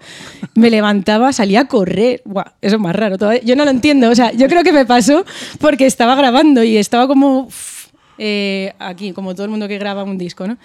Me 0.53 0.69
levantaba, 0.69 1.33
salía 1.33 1.61
a 1.61 1.65
correr, 1.67 2.21
Buah, 2.25 2.51
eso 2.61 2.75
es 2.75 2.81
más 2.81 2.95
raro 2.95 3.17
todavía. 3.17 3.41
Yo 3.41 3.55
no 3.55 3.65
lo 3.65 3.71
entiendo, 3.71 4.11
o 4.11 4.15
sea, 4.15 4.31
yo 4.33 4.47
creo 4.47 4.61
que 4.63 4.71
me 4.73 4.85
pasó 4.85 5.25
porque 5.59 5.87
estaba 5.87 6.13
grabando 6.15 6.63
y 6.63 6.77
estaba 6.77 7.07
como 7.07 7.49
eh, 8.19 8.73
aquí, 8.77 9.13
como 9.13 9.33
todo 9.33 9.45
el 9.45 9.49
mundo 9.49 9.67
que 9.67 9.79
graba 9.79 10.03
un 10.03 10.19
disco, 10.19 10.47
¿no? 10.47 10.59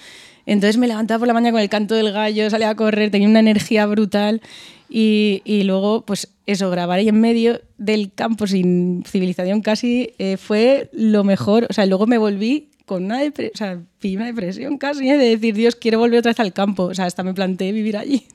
Entonces 0.47 0.77
me 0.77 0.89
levantaba 0.89 1.21
por 1.21 1.29
la 1.29 1.35
mañana 1.35 1.53
con 1.53 1.61
el 1.61 1.69
canto 1.69 1.95
del 1.95 2.13
gallo, 2.13 2.51
salía 2.51 2.71
a 2.71 2.75
correr, 2.75 3.11
tenía 3.11 3.29
una 3.29 3.41
energía 3.41 3.87
brutal 3.87 4.41
y, 4.89 5.43
y 5.45 5.63
luego, 5.63 6.05
pues 6.05 6.29
eso, 6.47 6.71
grabar 6.71 6.99
ahí 6.99 7.09
en 7.09 7.21
medio 7.21 7.61
del 7.79 8.13
campo 8.13 8.47
sin 8.47 9.05
civilización 9.07 9.63
casi 9.63 10.13
eh, 10.19 10.37
fue 10.37 10.91
lo 10.93 11.25
mejor. 11.25 11.67
O 11.71 11.73
sea, 11.73 11.87
luego 11.87 12.07
me 12.07 12.19
volví 12.19 12.69
con 12.85 13.05
una, 13.05 13.21
o 13.23 13.57
sea, 13.57 13.81
una 14.05 14.27
depresión 14.27 14.79
casi 14.79 15.09
¿eh? 15.09 15.17
de 15.17 15.31
decir, 15.31 15.55
Dios, 15.55 15.77
quiero 15.77 15.99
volver 15.99 16.19
otra 16.19 16.31
vez 16.31 16.41
al 16.41 16.53
campo. 16.53 16.85
O 16.85 16.95
sea, 16.95 17.07
hasta 17.07 17.23
me 17.23 17.33
planteé 17.33 17.73
vivir 17.73 17.97
allí. 17.97 18.27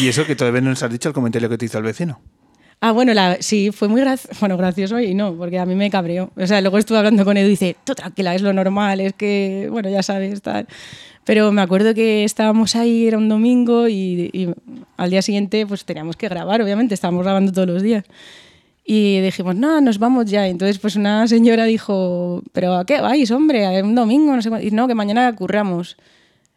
Y 0.00 0.08
eso 0.08 0.26
que 0.26 0.36
todavía 0.36 0.60
no 0.60 0.70
nos 0.70 0.82
has 0.82 0.90
dicho 0.90 1.08
el 1.08 1.14
comentario 1.14 1.48
que 1.48 1.58
te 1.58 1.66
hizo 1.66 1.78
el 1.78 1.84
vecino. 1.84 2.20
Ah, 2.80 2.92
bueno, 2.92 3.14
la- 3.14 3.38
sí, 3.40 3.70
fue 3.72 3.88
muy 3.88 4.00
grac- 4.02 4.28
bueno, 4.40 4.56
gracioso 4.56 5.00
y 5.00 5.14
no, 5.14 5.34
porque 5.34 5.58
a 5.58 5.66
mí 5.66 5.74
me 5.74 5.90
cabreó. 5.90 6.30
O 6.36 6.46
sea, 6.46 6.60
luego 6.60 6.78
estuve 6.78 6.98
hablando 6.98 7.24
con 7.24 7.36
Edu 7.36 7.46
y 7.46 7.50
dice, 7.50 7.76
tú 7.84 7.94
tranquila, 7.94 8.34
es 8.34 8.42
lo 8.42 8.52
normal, 8.52 9.00
es 9.00 9.12
que, 9.14 9.68
bueno, 9.70 9.88
ya 9.88 10.02
sabes, 10.02 10.42
tal. 10.42 10.66
Pero 11.24 11.50
me 11.52 11.62
acuerdo 11.62 11.92
que 11.94 12.22
estábamos 12.24 12.76
ahí, 12.76 13.06
era 13.08 13.18
un 13.18 13.28
domingo 13.28 13.88
y, 13.88 14.30
y 14.32 14.48
al 14.96 15.10
día 15.10 15.22
siguiente 15.22 15.66
pues 15.66 15.84
teníamos 15.84 16.16
que 16.16 16.28
grabar, 16.28 16.62
obviamente, 16.62 16.94
estábamos 16.94 17.24
grabando 17.24 17.50
todos 17.52 17.66
los 17.66 17.82
días. 17.82 18.04
Y 18.84 19.20
dijimos, 19.20 19.56
no, 19.56 19.80
nos 19.80 19.98
vamos 19.98 20.26
ya. 20.26 20.46
Entonces, 20.46 20.78
pues 20.78 20.94
una 20.94 21.26
señora 21.26 21.64
dijo, 21.64 22.42
¿pero 22.52 22.74
a 22.76 22.86
qué 22.86 23.00
vais, 23.00 23.28
hombre? 23.32 23.66
¿A 23.66 23.82
un 23.84 23.96
domingo? 23.96 24.36
No 24.36 24.42
sé 24.42 24.48
cuándo". 24.48 24.64
Y 24.66 24.70
no, 24.70 24.86
que 24.86 24.94
mañana 24.94 25.34
curramos. 25.34 25.96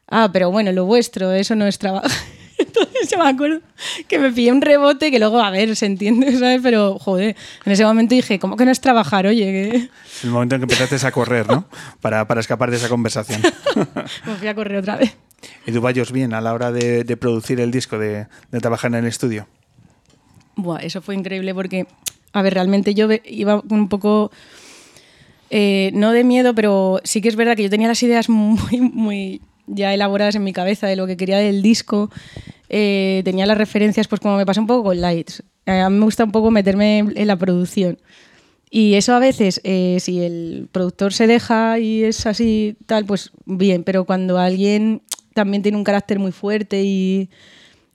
Ah, 0.08 0.30
pero 0.32 0.52
bueno, 0.52 0.72
lo 0.72 0.86
vuestro, 0.86 1.32
eso 1.34 1.56
no 1.56 1.66
es 1.66 1.80
trabajo. 1.80 2.08
Entonces 2.68 3.10
yo 3.10 3.18
me 3.18 3.30
acuerdo 3.30 3.62
que 4.08 4.20
me 4.20 4.32
pillé 4.32 4.52
un 4.52 4.62
rebote 4.62 5.12
que 5.12 5.20
luego, 5.20 5.40
a 5.40 5.50
ver, 5.50 5.76
se 5.76 5.86
entiende, 5.86 6.32
¿sabes? 6.40 6.60
Pero, 6.62 7.00
joder, 7.00 7.36
en 7.66 7.72
ese 7.72 7.86
momento 7.86 8.16
dije, 8.16 8.38
¿cómo 8.38 8.58
que 8.58 8.66
no 8.66 8.72
es 8.72 8.82
trabajar? 8.82 9.28
Oye, 9.28 9.46
que 9.46 9.90
El 10.24 10.30
momento 10.30 10.56
en 10.56 10.62
que 10.62 10.74
empezaste 10.74 11.08
a 11.08 11.12
correr, 11.12 11.48
¿no? 11.48 11.66
Para, 12.02 12.28
para 12.28 12.42
escapar 12.42 12.70
de 12.70 12.78
esa 12.78 12.90
conversación. 12.90 13.42
me 14.26 14.36
fui 14.36 14.48
a 14.48 14.56
correr 14.56 14.78
otra 14.78 14.98
vez. 14.98 15.16
¿Y 15.66 15.72
tú 15.72 15.82
vayas 15.82 16.12
bien 16.12 16.34
a 16.34 16.42
la 16.42 16.54
hora 16.54 16.72
de, 16.72 17.04
de 17.04 17.18
producir 17.18 17.60
el 17.62 17.72
disco, 17.72 17.98
de, 17.98 18.28
de 18.52 18.60
trabajar 18.60 18.92
en 18.92 18.98
el 18.98 19.06
estudio? 19.06 19.48
Buah, 20.56 20.80
eso 20.80 21.02
fue 21.02 21.16
increíble 21.16 21.54
porque, 21.54 21.88
a 22.34 22.42
ver, 22.42 22.54
realmente 22.54 22.94
yo 22.94 23.08
iba 23.24 23.62
un 23.70 23.88
poco, 23.88 24.32
eh, 25.50 25.92
no 25.94 26.12
de 26.12 26.26
miedo, 26.26 26.54
pero 26.54 27.00
sí 27.06 27.22
que 27.22 27.30
es 27.30 27.38
verdad 27.38 27.56
que 27.56 27.64
yo 27.64 27.70
tenía 27.70 27.88
las 27.88 28.04
ideas 28.04 28.28
muy, 28.28 28.82
muy 28.82 29.42
ya 29.70 29.94
elaboradas 29.94 30.36
en 30.36 30.44
mi 30.44 30.54
cabeza 30.54 30.88
de 30.88 30.96
lo 30.96 31.08
que 31.08 31.18
quería 31.18 31.38
del 31.38 31.62
disco. 31.62 32.10
Eh, 32.70 33.22
tenía 33.26 33.46
las 33.46 33.58
referencias, 33.58 34.08
pues 34.08 34.22
como 34.22 34.38
me 34.38 34.46
pasa 34.46 34.62
un 34.62 34.68
poco 34.68 34.84
con 34.84 35.02
Lights. 35.02 35.44
Eh, 35.66 35.80
a 35.80 35.90
mí 35.90 35.98
me 35.98 36.06
gusta 36.06 36.24
un 36.24 36.32
poco 36.32 36.52
meterme 36.52 37.00
en, 37.00 37.28
la 37.28 37.36
producción. 37.36 37.98
Y 38.70 38.96
eso 38.96 39.14
a 39.14 39.20
veces, 39.20 39.62
eh, 39.64 39.98
si 40.00 40.22
el 40.22 40.70
productor 40.72 41.14
se 41.14 41.26
deja 41.28 41.80
y 41.80 42.04
es 42.04 42.26
así, 42.26 42.78
tal, 42.86 43.06
pues 43.06 43.32
bien, 43.46 43.84
pero 43.84 44.06
cuando 44.06 44.38
alguien 44.38 45.02
también 45.34 45.64
tiene 45.64 45.78
un 45.78 45.84
carácter 45.84 46.20
muy 46.20 46.32
fuerte 46.32 46.84
y, 46.84 47.30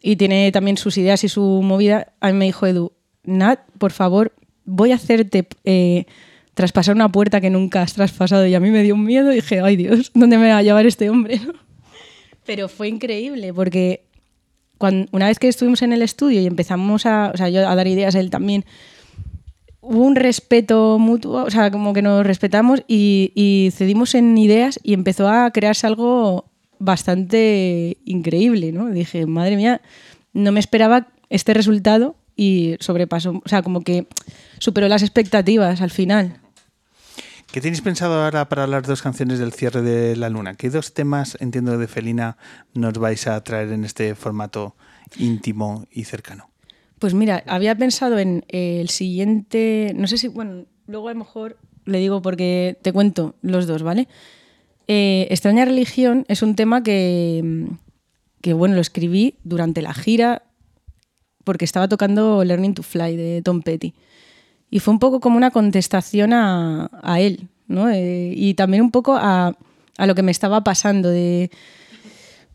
y 0.03 0.17
tiene 0.17 0.51
también 0.51 0.77
sus 0.77 0.99
ideas 0.99 1.23
y 1.25 1.29
su 1.29 1.43
movida, 1.63 2.13
a 2.21 2.29
mí 2.29 2.35
me 2.35 2.47
dijo 2.47 2.67
Edu, 2.67 2.93
Nat, 3.25 3.61
por 3.79 3.93
favor, 3.93 4.33
voy 4.65 4.93
a 4.93 4.97
hacerte 4.97 5.47
eh, 5.65 6.07
traspasar 6.55 6.95
una 6.95 7.11
puerta 7.11 7.41
que 7.41 7.51
nunca 7.51 7.83
has 7.83 7.95
traspasado. 7.95 8.47
Y 8.47 8.55
a 8.55 8.61
mí 8.61 8.71
me 8.71 8.83
dio 8.83 8.95
un 8.95 9.05
miedo 9.05 9.33
y 9.33 9.37
dije, 9.37 9.61
ay 9.61 9.77
Dios, 9.77 10.11
¿dónde 10.15 10.39
me 10.39 10.51
va 10.51 10.59
a 10.59 10.63
llevar 10.63 10.87
este 10.87 11.11
hombre? 11.11 11.41
Pero 12.45 12.69
fue 12.69 12.89
increíble 12.89 13.53
porque 13.53 14.05
una 15.13 15.29
vez 15.29 15.39
que 15.39 15.49
estuvimos 15.49 15.83
en 15.83 15.93
el 15.93 16.03
estudio 16.03 16.41
y 16.41 16.47
empezamos 16.47 17.07
a, 17.07 17.31
o 17.33 17.37
sea, 17.37 17.49
yo 17.49 17.67
a 17.67 17.75
dar 17.75 17.87
ideas 17.87 18.15
a 18.15 18.21
él 18.21 18.31
también, 18.31 18.65
hubo 19.81 20.05
un 20.05 20.17
respeto 20.17 20.99
mutuo, 20.99 21.45
o 21.45 21.51
sea, 21.51 21.71
como 21.71 21.93
que 21.93 22.03
nos 22.03 22.27
respetamos 22.27 22.83
y, 22.89 23.33
y 23.35 23.71
cedimos 23.73 24.15
en 24.15 24.37
ideas 24.37 24.79
y 24.83 24.95
empezó 24.95 25.29
a 25.29 25.51
crearse 25.51 25.87
algo 25.87 26.47
bastante 26.79 27.99
increíble, 28.05 28.73
¿no? 28.73 28.91
Dije, 28.91 29.27
madre 29.27 29.57
mía, 29.57 29.81
no 30.33 30.53
me 30.53 30.61
esperaba 30.61 31.09
este 31.31 31.55
resultado 31.55 32.17
y 32.37 32.77
sobrepasó, 32.81 33.43
o 33.45 33.49
sea, 33.49 33.63
como 33.63 33.83
que 33.83 34.07
superó 34.59 34.89
las 34.89 35.03
expectativas 35.03 35.81
al 35.81 35.91
final. 35.91 36.41
¿Qué 37.55 37.61
tenéis 37.61 37.83
pensado 37.83 38.21
ahora 38.21 38.49
para 38.49 38.67
las 38.67 38.83
dos 38.83 39.01
canciones 39.01 39.39
del 39.39 39.53
cierre 39.53 39.81
de 39.81 40.17
La 40.17 40.29
Luna? 40.29 40.55
¿Qué 40.55 40.71
dos 40.71 40.93
temas, 40.93 41.39
entiendo, 41.39 41.79
de 41.79 41.87
Felina 41.87 42.37
nos 42.75 42.95
vais 42.99 43.29
a 43.29 43.45
traer 43.45 43.71
en 43.71 43.85
este 43.85 44.17
formato 44.17 44.75
íntimo 45.19 45.87
y 45.93 46.03
cercano? 46.03 46.51
Pues 46.99 47.15
mira, 47.15 47.45
había 47.47 47.77
pensado 47.77 48.19
en 48.19 48.45
el 48.49 48.89
siguiente, 48.89 49.93
no 49.95 50.09
sé 50.09 50.19
si, 50.19 50.27
bueno, 50.27 50.67
luego 50.89 51.11
a 51.11 51.13
lo 51.13 51.21
mejor 51.21 51.57
le 51.85 51.99
digo 51.99 52.21
porque 52.23 52.77
te 52.83 52.93
cuento 52.93 53.37
los 53.41 53.69
dos, 53.69 53.85
¿vale? 53.85 54.09
Eh, 54.89 55.29
Extraña 55.31 55.65
religión 55.65 56.25
es 56.27 56.43
un 56.43 56.57
tema 56.57 56.83
que, 56.83 57.69
que, 58.41 58.53
bueno, 58.53 58.75
lo 58.75 58.81
escribí 58.81 59.37
durante 59.45 59.81
la 59.81 59.95
gira 59.95 60.43
porque 61.45 61.65
estaba 61.65 61.87
tocando 61.87 62.43
Learning 62.43 62.75
to 62.75 62.83
Fly 62.83 63.15
de 63.15 63.43
Tom 63.43 63.63
Petty. 63.63 63.95
Y 64.75 64.81
fue 64.81 64.91
un 64.93 64.99
poco 64.99 65.21
como 65.21 65.37
una 65.37 65.53
contestación 65.53 66.33
a, 66.33 66.91
a 67.01 67.21
él, 67.21 67.47
¿no? 67.69 67.89
Eh, 67.91 68.33
y 68.35 68.55
también 68.55 68.83
un 68.83 68.91
poco 68.91 69.15
a, 69.15 69.55
a 69.97 70.07
lo 70.07 70.17
que 70.17 70.23
me 70.25 70.33
estaba 70.33 70.65
pasando 70.65 71.11
de 71.11 71.53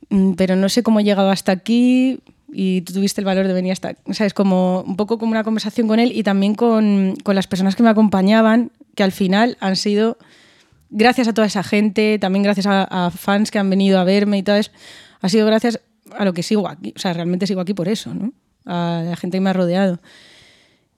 "Mm, 0.09 0.33
pero 0.33 0.57
no 0.57 0.67
sé 0.67 0.83
cómo 0.83 0.99
he 0.99 1.05
llegado 1.05 1.29
hasta 1.31 1.53
aquí 1.53 2.19
y 2.51 2.81
tú 2.81 2.91
tuviste 2.91 3.21
el 3.21 3.25
valor 3.25 3.47
de 3.47 3.53
venir 3.53 3.71
hasta 3.71 3.95
o 4.03 4.13
sea 4.13 4.25
es 4.25 4.33
como 4.33 4.81
un 4.81 4.97
poco 4.97 5.17
como 5.17 5.31
una 5.31 5.45
conversación 5.45 5.87
con 5.87 5.97
él 5.99 6.11
y 6.13 6.23
también 6.23 6.55
con, 6.55 7.15
con 7.23 7.35
las 7.35 7.47
personas 7.47 7.77
que 7.77 7.83
me 7.83 7.89
acompañaban 7.89 8.71
que 8.95 9.03
al 9.03 9.13
final 9.13 9.55
han 9.61 9.77
sido 9.77 10.17
gracias 10.89 11.29
a 11.29 11.33
toda 11.33 11.47
esa 11.47 11.63
gente 11.63 12.19
también 12.19 12.43
gracias 12.43 12.65
a, 12.65 12.83
a 12.83 13.11
fans 13.11 13.49
que 13.49 13.59
han 13.59 13.69
venido 13.69 13.97
a 13.97 14.03
verme 14.03 14.39
y 14.39 14.43
todo 14.43 14.57
eso 14.57 14.71
ha 15.21 15.29
sido 15.29 15.45
gracias 15.45 15.79
a 16.17 16.25
lo 16.25 16.33
que 16.33 16.43
sigo 16.43 16.67
aquí 16.67 16.91
o 16.97 16.99
sea 16.99 17.13
realmente 17.13 17.47
sigo 17.47 17.61
aquí 17.61 17.73
por 17.73 17.87
eso 17.87 18.13
¿no? 18.13 18.33
a 18.65 19.03
la 19.05 19.15
gente 19.15 19.37
que 19.37 19.41
me 19.41 19.51
ha 19.51 19.53
rodeado 19.53 19.99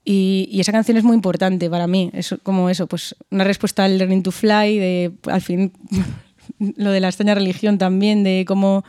y, 0.04 0.50
y 0.52 0.60
esa 0.60 0.72
canción 0.72 0.98
es 0.98 1.04
muy 1.04 1.16
importante 1.16 1.70
para 1.70 1.88
mí. 1.88 2.10
Es 2.14 2.36
como 2.44 2.70
eso, 2.70 2.88
pues 2.88 3.16
una 3.30 3.44
respuesta 3.44 3.84
al 3.84 3.98
Learning 3.98 4.24
to 4.24 4.32
Fly, 4.32 4.80
de 4.80 5.12
al 5.28 5.42
fin 5.42 5.72
lo 6.76 6.92
de 6.92 7.00
la 7.00 7.08
extraña 7.08 7.36
religión 7.36 7.78
también, 7.78 8.24
de 8.24 8.46
cómo. 8.48 8.84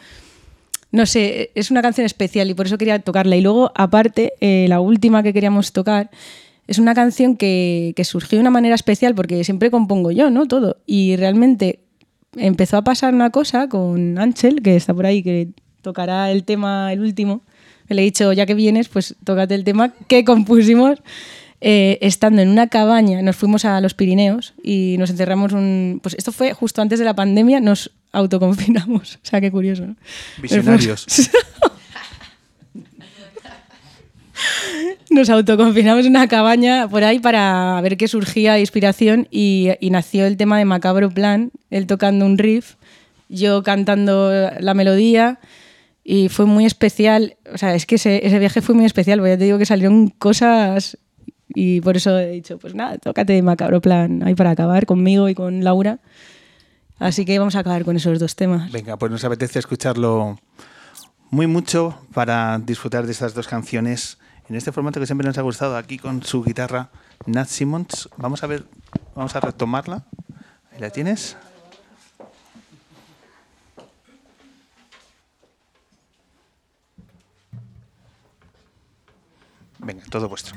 No 0.91 1.07
sé, 1.07 1.51
es 1.55 1.71
una 1.71 1.81
canción 1.81 2.05
especial 2.05 2.51
y 2.51 2.55
por 2.55 2.67
eso 2.67 2.77
quería 2.77 2.99
tocarla. 2.99 3.37
Y 3.37 3.41
luego, 3.41 3.73
aparte, 3.75 4.35
eh, 4.41 4.67
la 4.69 4.81
última 4.81 5.23
que 5.23 5.33
queríamos 5.33 5.73
tocar 5.73 6.11
es 6.67 6.79
una 6.79 6.95
canción 6.95 7.37
que, 7.37 7.95
que 7.97 8.05
surgió 8.05 8.37
de 8.37 8.43
una 8.43 8.51
manera 8.51 8.75
especial 8.75 9.15
porque 9.15 9.43
siempre 9.43 9.71
compongo 9.71 10.11
yo, 10.11 10.31
¿no? 10.31 10.47
Todo. 10.47 10.77
Y 10.87 11.17
realmente 11.17 11.81
empezó 12.37 12.77
a 12.77 12.85
pasar 12.85 13.15
una 13.15 13.31
cosa 13.31 13.69
con 13.69 14.19
Ángel, 14.19 14.63
que 14.63 14.77
está 14.77 14.93
por 14.93 15.07
ahí, 15.07 15.23
que 15.23 15.49
tocará 15.81 16.31
el 16.31 16.45
tema, 16.45 16.93
el 16.93 17.01
último. 17.01 17.43
Le 17.89 18.03
he 18.03 18.05
dicho, 18.05 18.33
ya 18.33 18.47
que 18.47 18.55
vienes, 18.55 18.89
pues 18.89 19.15
tócate 19.25 19.55
el 19.55 19.65
tema 19.65 19.93
que 20.09 20.25
compusimos 20.25 21.03
eh, 21.61 21.99
estando 22.01 22.43
en 22.43 22.49
una 22.49 22.67
cabaña. 22.67 23.23
Nos 23.23 23.37
fuimos 23.37 23.65
a 23.65 23.81
los 23.81 23.95
Pirineos 23.95 24.55
y 24.63 24.97
nos 24.99 25.11
encerramos 25.11 25.53
un... 25.53 26.01
Pues 26.03 26.17
esto 26.19 26.33
fue 26.33 26.53
justo 26.55 26.83
antes 26.83 26.99
de 26.99 27.05
la 27.05 27.15
pandemia, 27.15 27.61
nos 27.61 27.93
autoconfinamos. 28.13 29.19
O 29.23 29.27
sea, 29.27 29.41
qué 29.41 29.51
curioso. 29.51 29.87
¿no? 29.87 29.97
Visionarios. 30.39 31.07
Nos 35.11 35.31
autoconfinamos 35.31 36.07
en 36.07 36.13
una 36.13 36.27
cabaña 36.27 36.89
por 36.89 37.05
ahí 37.05 37.19
para 37.19 37.81
ver 37.83 37.97
qué 37.97 38.09
surgía 38.09 38.55
de 38.55 38.61
inspiración 38.61 39.29
y, 39.31 39.69
y 39.79 39.91
nació 39.91 40.27
el 40.27 40.37
tema 40.37 40.59
de 40.59 40.65
Macabro 40.65 41.11
Plan, 41.11 41.53
él 41.71 41.87
tocando 41.87 42.25
un 42.25 42.39
riff, 42.39 42.75
yo 43.29 43.63
cantando 43.63 44.51
la 44.59 44.75
melodía 44.75 45.39
y 46.05 46.29
fue 46.29 46.47
muy 46.47 46.67
especial. 46.67 47.37
O 47.53 47.59
sea, 47.59 47.75
es 47.75 47.87
que 47.87 47.97
ese, 47.97 48.27
ese 48.27 48.39
viaje 48.39 48.61
fue 48.61 48.75
muy 48.75 48.85
especial, 48.85 49.19
porque 49.19 49.31
ya 49.31 49.39
te 49.39 49.45
digo 49.45 49.59
que 49.59 49.67
salieron 49.67 50.09
cosas 50.09 50.99
y 51.55 51.81
por 51.81 51.97
eso 51.97 52.19
he 52.19 52.31
dicho, 52.31 52.59
pues 52.59 52.75
nada, 52.75 52.99
tócate 52.99 53.41
Macabro 53.43 53.81
Plan 53.81 54.23
ahí 54.23 54.35
para 54.35 54.51
acabar 54.51 54.87
conmigo 54.87 55.29
y 55.29 55.35
con 55.35 55.65
Laura. 55.65 56.01
Así 56.99 57.25
que 57.25 57.39
vamos 57.39 57.57
a 57.57 57.61
acabar 57.61 57.85
con 57.85 57.97
esos 57.97 58.19
dos 58.19 58.37
temas. 58.37 58.71
Venga, 58.71 58.97
pues 58.97 59.11
nos 59.11 59.25
apetece 59.25 59.59
escucharlo 59.59 60.39
muy 61.31 61.47
mucho 61.47 61.99
para 62.15 62.59
disfrutar 62.59 63.07
de 63.07 63.13
estas 63.13 63.35
dos 63.35 63.49
canciones 63.49 64.19
en 64.49 64.57
este 64.57 64.73
formato 64.73 65.01
que 65.01 65.07
siempre 65.07 65.27
nos 65.27 65.39
ha 65.39 65.43
gustado 65.43 65.77
aquí 65.77 65.99
con 65.99 66.23
su 66.23 66.43
guitarra 66.43 66.91
Nat 67.27 67.49
Simmons. 67.49 68.09
Vamos 68.17 68.43
a 68.43 68.47
ver, 68.47 68.65
vamos 69.15 69.35
a 69.35 69.41
retomarla. 69.41 70.05
Ahí 70.73 70.81
la 70.81 70.91
tienes. 70.91 71.37
Venga, 79.83 80.05
todo 80.11 80.29
vuestro. 80.29 80.55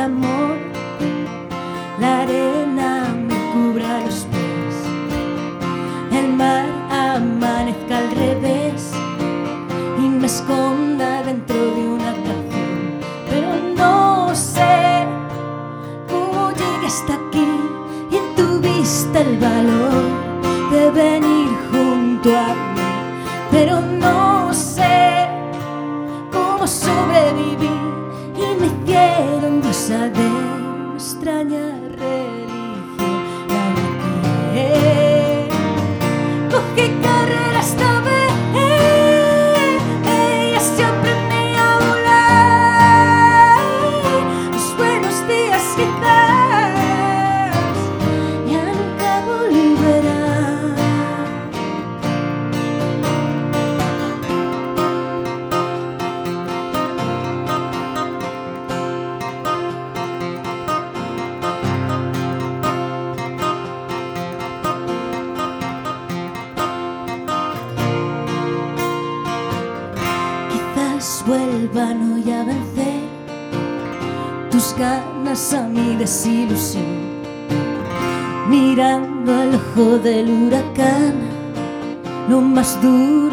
alam 0.00 0.59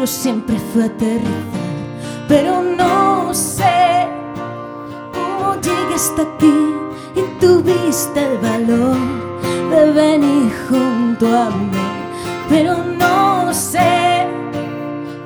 siempre 0.08 0.56
fue 0.72 0.84
aterrizar, 0.84 1.30
pero 2.28 2.62
no 2.62 3.32
sé 3.34 4.08
cómo 5.12 5.54
llegué 5.60 5.94
hasta 5.94 6.22
aquí. 6.22 6.74
Y 7.14 7.40
tuviste 7.40 8.20
el 8.20 8.38
valor 8.38 8.96
de 9.70 9.92
venir 9.92 10.52
junto 10.68 11.26
a 11.26 11.50
mí, 11.50 11.86
pero 12.48 12.78
no 12.84 13.52
sé 13.52 14.26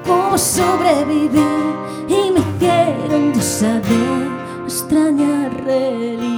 cómo 0.07 0.37
sobrevivir. 0.37 1.43
Y 2.09 2.31
me 2.33 2.41
hicieron 2.41 3.35
saber 3.41 4.29
extraña 4.67 5.49
religión 5.65 6.32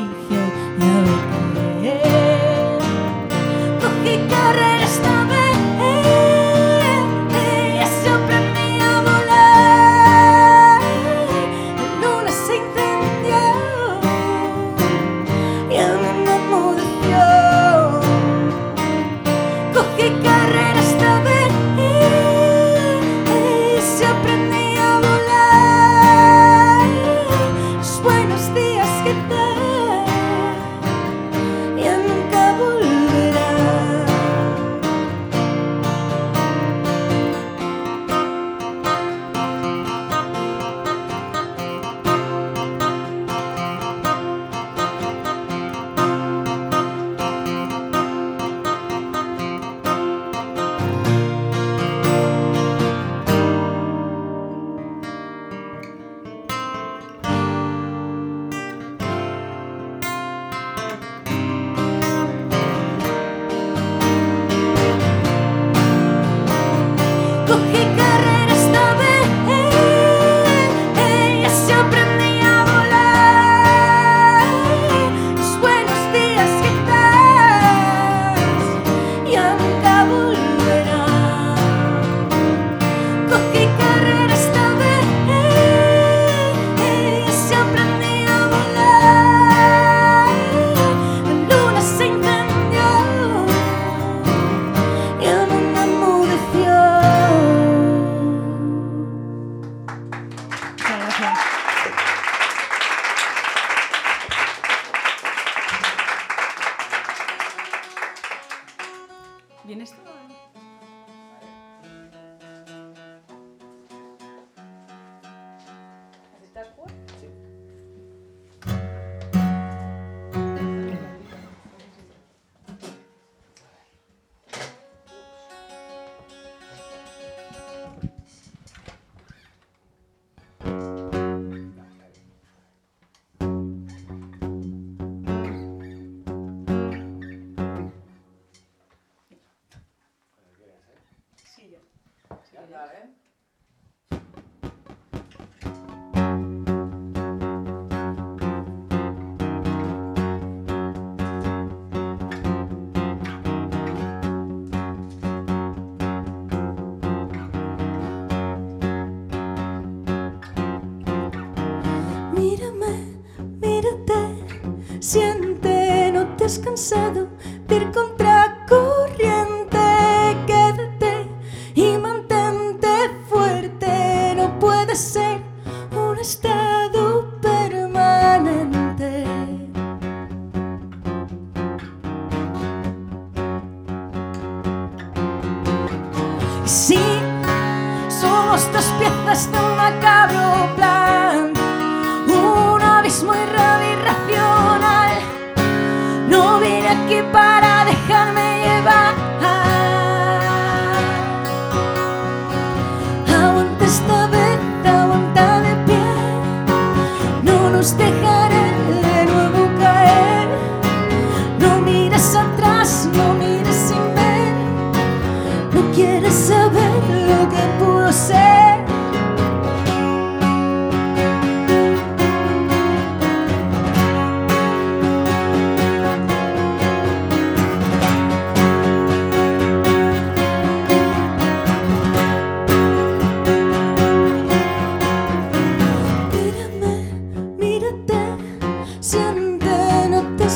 siente, 165.04 166.10
no 166.12 166.26
te 166.36 166.46
has 166.46 166.58
cansado 166.58 167.28
de 167.68 167.76
ir 167.76 167.90
contracorriente. 167.92 168.33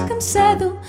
Cansado 0.09 0.81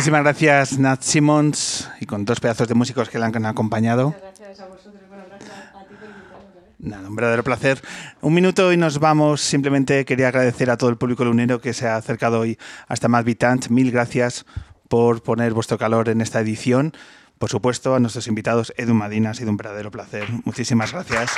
Muchísimas 0.00 0.22
gracias, 0.22 0.78
Nat 0.78 1.02
Simmons, 1.02 1.90
y 2.00 2.06
con 2.06 2.24
dos 2.24 2.40
pedazos 2.40 2.66
de 2.66 2.72
músicos 2.72 3.10
que 3.10 3.18
le 3.18 3.26
han 3.26 3.44
acompañado. 3.44 4.14
Gracias 4.18 4.60
a 4.60 4.66
vosotros. 4.66 4.94
Bueno, 5.10 5.24
gracias 5.28 5.50
a 5.50 5.84
ti 5.86 5.94
por 5.94 6.08
invitarme. 6.08 6.70
Nada, 6.78 7.06
un 7.06 7.14
verdadero 7.14 7.44
placer. 7.44 7.82
Un 8.22 8.32
minuto 8.32 8.72
y 8.72 8.78
nos 8.78 8.98
vamos. 8.98 9.42
Simplemente 9.42 10.06
quería 10.06 10.28
agradecer 10.28 10.70
a 10.70 10.78
todo 10.78 10.88
el 10.88 10.96
público 10.96 11.26
lunero 11.26 11.60
que 11.60 11.74
se 11.74 11.86
ha 11.86 11.96
acercado 11.96 12.40
hoy 12.40 12.58
hasta 12.88 13.08
Mad 13.08 13.24
Bitant. 13.24 13.68
Mil 13.68 13.90
gracias 13.90 14.46
por 14.88 15.22
poner 15.22 15.52
vuestro 15.52 15.76
calor 15.76 16.08
en 16.08 16.22
esta 16.22 16.40
edición. 16.40 16.94
Por 17.36 17.50
supuesto, 17.50 17.94
a 17.94 18.00
nuestros 18.00 18.26
invitados, 18.26 18.72
Edu 18.78 18.94
Madina, 18.94 19.30
ha 19.30 19.34
sido 19.34 19.50
un 19.50 19.58
verdadero 19.58 19.90
placer. 19.90 20.24
Muchísimas 20.46 20.92
gracias. 20.92 21.32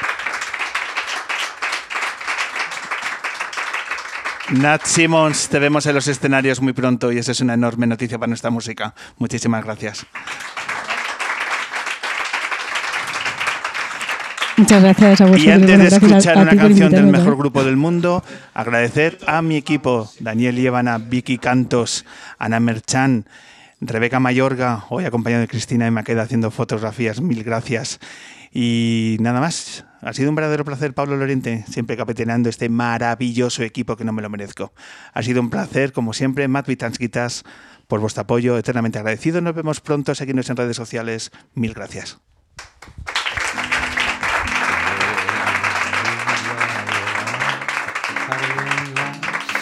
Nat 4.53 4.85
Simmons, 4.85 5.49
te 5.49 5.59
vemos 5.59 5.87
en 5.87 5.95
los 5.95 6.07
escenarios 6.09 6.61
muy 6.61 6.75
pronto 6.75 7.11
y 7.11 7.17
eso 7.17 7.33
es 7.33 7.41
una 7.41 7.55
enorme 7.55 7.87
noticia 7.87 8.19
para 8.19 8.29
nuestra 8.29 8.51
música. 8.51 8.95
Muchísimas 9.17 9.65
gracias. 9.65 10.05
Muchas 14.59 14.83
gracias 14.83 15.21
a 15.23 15.25
vosotros. 15.25 15.47
Y 15.47 15.51
antes 15.51 15.79
de 15.79 15.87
escuchar 15.87 16.37
una 16.37 16.55
canción 16.55 16.93
del 16.93 17.07
mejor 17.07 17.39
grupo 17.39 17.65
del 17.65 17.79
mundo, 17.79 18.23
agradecer 18.53 19.19
a 19.27 19.41
mi 19.41 19.57
equipo, 19.57 20.11
Daniel 20.21 20.55
Lievana, 20.57 20.99
Vicky 20.99 21.39
Cantos, 21.39 22.05
Ana 22.39 22.61
Merchan, 22.61 23.25
Rebeca 23.81 24.21
Mayorga, 24.21 24.85
hoy 24.91 25.07
acompañado 25.07 25.41
de 25.41 25.49
Cristina 25.49 25.87
y 25.87 25.91
Maqueda 25.91 26.23
haciendo 26.23 26.51
fotografías, 26.51 27.23
mil 27.23 27.43
gracias. 27.43 28.01
Y 28.53 29.17
nada 29.21 29.41
más, 29.41 29.87
ha 30.03 30.13
sido 30.13 30.31
un 30.31 30.35
verdadero 30.35 30.65
placer, 30.65 30.95
Pablo 30.95 31.17
Lorente, 31.17 31.65
siempre 31.69 31.97
capitaneando 31.97 32.49
este 32.49 32.69
maravilloso 32.69 33.63
equipo 33.63 33.97
que 33.97 34.05
no 34.05 34.13
me 34.13 34.21
lo 34.21 34.29
merezco. 34.29 34.73
Ha 35.15 35.23
sido 35.23 35.41
un 35.41 35.49
placer, 35.49 35.93
como 35.93 36.13
siempre, 36.13 36.49
Matt 36.49 36.67
Vitanskitas, 36.67 37.45
por 37.87 38.01
vuestro 38.01 38.23
apoyo, 38.23 38.59
eternamente 38.59 38.99
agradecido. 38.99 39.41
Nos 39.41 39.55
vemos 39.55 39.81
pronto, 39.81 40.15
seguidnos 40.17 40.51
en 40.51 40.57
redes 40.57 40.77
sociales, 40.77 41.31
mil 41.55 41.73
gracias. 41.73 42.19
en 48.33 48.95
las 48.95 49.19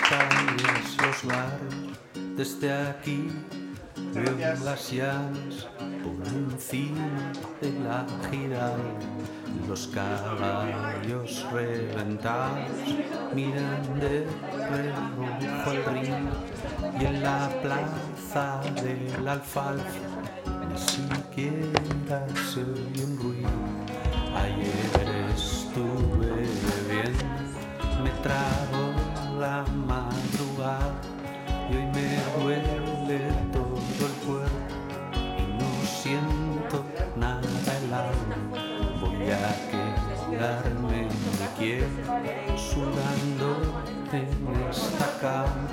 calles, 0.09 0.97
los 1.03 1.24
bares, 1.26 2.36
desde 2.36 2.72
aquí 2.72 3.28
veo 4.14 4.64
las 4.64 4.91
llaves 4.91 5.68
por 6.03 6.26
encima 6.26 7.32
de 7.61 7.72
la 7.80 8.07
gira 8.30 8.74
los 9.68 9.86
caballos 9.88 11.46
reventados 11.53 12.59
miran 13.34 14.01
de 14.01 14.26
reojo 14.70 15.70
el 15.72 15.84
río 15.84 16.16
y 17.01 17.05
en 17.05 17.22
la 17.22 17.48
plaza 17.62 18.61
del 18.82 19.28
alfalfa 19.28 19.84
ni 20.68 20.78
siquiera 20.78 22.26
se 22.53 22.61
oye 22.61 23.05
un 23.05 23.18
ruido. 23.18 23.48
Ayer 24.36 25.30
estuve 25.34 26.46
bebiendo, 26.86 27.24
me 28.05 28.11
trago 28.22 29.38
la 29.40 29.64
madrugada 29.86 31.19
en 44.12 44.26
esta 44.68 45.06
cama, 45.20 45.68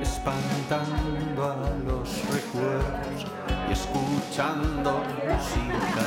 espantando 0.00 1.44
a 1.44 1.56
los 1.86 2.08
recuerdos 2.26 3.26
y 3.68 3.72
escuchando 3.72 5.02
música. 5.24 6.06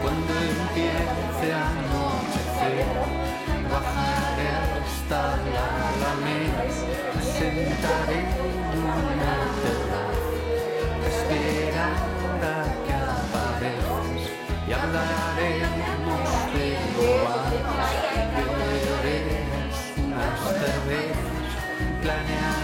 Cuando 0.00 0.32
empiece 0.54 1.52
a 1.52 1.54
anochecer, 1.68 2.86
bajaré 3.72 4.48
hasta 4.78 5.20
la 5.54 5.66
alameda, 5.90 6.62
me 7.14 7.22
sentaré 7.22 8.20
en 8.72 8.78
una 8.78 9.34
terraza, 9.62 10.30
esperar 11.08 11.96
a 12.42 12.54
que 12.84 12.94
aparezcas 12.94 14.22
y 14.68 14.72
hablaremos 14.72 15.75
planearemos 22.06 22.55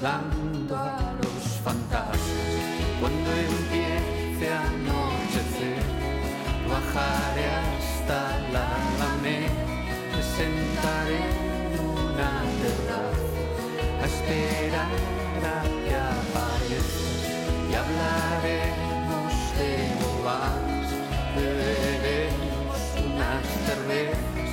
saludando 0.00 0.76
a 0.76 1.14
los 1.22 1.44
fantasmas. 1.64 2.18
Cuando 3.00 3.30
empiece 3.32 4.52
a 4.52 4.62
anochecer, 4.62 5.82
bajaré 6.68 7.46
hasta 7.60 8.20
la 8.52 8.66
alameda, 8.88 9.64
me 10.12 10.22
sentaré 10.36 11.20
en 11.72 11.80
una 11.80 12.30
terraza 12.62 13.40
a 14.00 14.06
esperar 14.06 14.92
a 15.44 15.62
que 15.84 15.94
aparezcas 15.94 17.30
y 17.68 17.74
hablaremos 17.74 19.32
de 19.58 19.70
bobadas, 20.00 20.88
beberemos 21.36 22.80
unas 23.06 23.42
cervezas, 23.66 24.50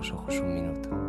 los 0.08 0.18
ojos 0.18 0.40
un 0.40 0.54
minuto, 0.54 1.07